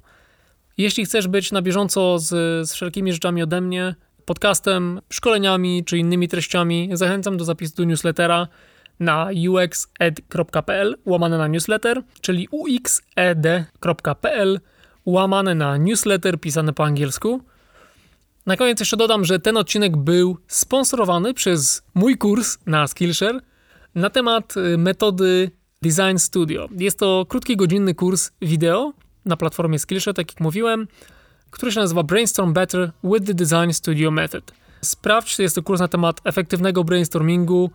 Jeśli 0.78 1.06
chcesz 1.06 1.28
być 1.28 1.52
na 1.52 1.62
bieżąco 1.62 2.20
z, 2.20 2.30
z 2.70 2.74
wszelkimi 2.74 3.14
rzeczami 3.14 3.44
ode 3.44 3.62
mnie, 3.62 3.96
podcastem, 4.28 5.02
szkoleniami 5.10 5.84
czy 5.86 5.98
innymi 5.98 6.28
treściami, 6.28 6.90
zachęcam 6.94 7.38
do 7.38 7.46
zapisu 7.46 7.76
do 7.76 7.84
newslettera 7.84 8.48
na 9.00 9.30
uxed.pl 9.50 10.96
łamane 11.06 11.38
na 11.38 11.48
newsletter, 11.48 12.02
czyli 12.22 12.48
uxed.pl 12.52 13.80
łamane 15.06 15.56
na 15.56 15.78
newsletter 15.78 16.40
pisane 16.40 16.74
po 16.74 16.86
angielsku. 16.86 17.42
Na 18.46 18.58
koniec 18.58 18.80
jeszcze 18.80 18.98
dodam, 18.98 19.26
że 19.26 19.40
ten 19.40 19.58
odcinek 19.58 19.98
był 19.98 20.38
sponsorowany 20.48 21.34
przez 21.34 21.84
mój 21.94 22.18
kurs 22.18 22.58
na 22.66 22.88
Skillshare 22.88 23.40
na 23.96 24.10
temat 24.10 24.58
y, 24.58 24.78
metody 24.78 25.52
Design 25.82 26.18
Studio. 26.18 26.68
Jest 26.78 27.00
to 27.00 27.26
krótki, 27.30 27.58
godzinny 27.58 27.96
kurs 27.96 28.32
wideo 28.42 28.94
na 29.26 29.38
platformie 29.38 29.80
Skillshare, 29.80 30.16
tak 30.16 30.32
jak 30.32 30.40
mówiłem, 30.40 30.88
który 31.52 31.72
się 31.72 31.80
nazywa 31.80 32.04
Brainstorm 32.04 32.54
Better 32.54 32.92
with 33.04 33.26
the 33.26 33.34
Design 33.34 33.72
Studio 33.72 34.12
Method. 34.12 34.52
Sprawdź, 34.82 35.40
jest 35.40 35.56
to 35.56 35.64
kurs 35.64 35.80
na 35.80 35.88
temat 35.88 36.22
efektywnego 36.24 36.84
brainstormingu, 36.84 37.72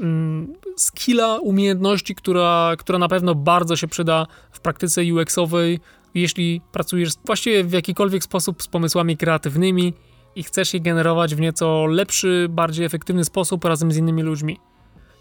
Mm, 0.00 0.54
skilla, 0.76 1.38
umiejętności, 1.38 2.14
która, 2.14 2.72
która 2.78 2.98
na 2.98 3.08
pewno 3.08 3.34
bardzo 3.34 3.76
się 3.76 3.88
przyda 3.88 4.26
w 4.52 4.60
praktyce 4.60 5.00
UX-owej, 5.00 5.80
jeśli 6.14 6.60
pracujesz 6.72 7.10
właściwie 7.24 7.64
w 7.64 7.72
jakikolwiek 7.72 8.24
sposób 8.24 8.62
z 8.62 8.68
pomysłami 8.68 9.16
kreatywnymi 9.16 9.94
i 10.36 10.42
chcesz 10.42 10.74
je 10.74 10.80
generować 10.80 11.34
w 11.34 11.40
nieco 11.40 11.86
lepszy, 11.86 12.46
bardziej 12.50 12.86
efektywny 12.86 13.24
sposób 13.24 13.64
razem 13.64 13.92
z 13.92 13.96
innymi 13.96 14.22
ludźmi. 14.22 14.58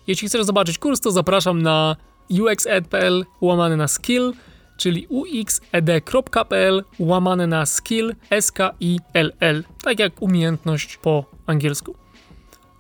Jeśli 0.08 0.28
chcesz 0.28 0.44
zobaczyć 0.44 0.78
kurs, 0.78 1.00
to 1.00 1.12
zapraszam 1.12 1.62
na 1.62 1.96
uxed.pl 2.30 3.26
łamany 3.42 3.78
na 3.78 3.88
skill, 3.88 4.34
czyli 4.80 5.08
uxed.pl 5.10 6.84
łamany 7.00 7.48
na 7.48 7.66
skill, 7.66 8.16
S-K-I-L-L, 8.30 9.64
tak 9.84 10.00
jak 10.00 10.22
umiejętność 10.22 10.98
po 10.98 11.26
angielsku. 11.46 11.96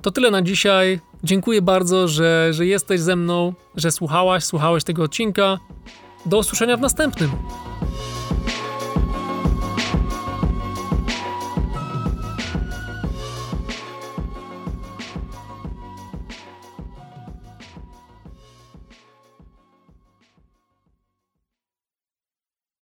To 0.02 0.12
tyle 0.12 0.32
na 0.32 0.42
dzisiaj. 0.42 1.00
Dziękuję 1.24 1.62
bardzo, 1.62 2.08
że, 2.08 2.54
że 2.54 2.66
jesteś 2.66 3.02
ze 3.02 3.16
mną, 3.16 3.54
że 3.76 3.92
słuchałaś, 3.92 4.44
słuchałeś 4.44 4.84
tego 4.84 5.04
odcinka. 5.04 5.58
Do 6.26 6.38
usłyszenia 6.38 6.78
w 6.78 6.82
następnym. 6.82 7.32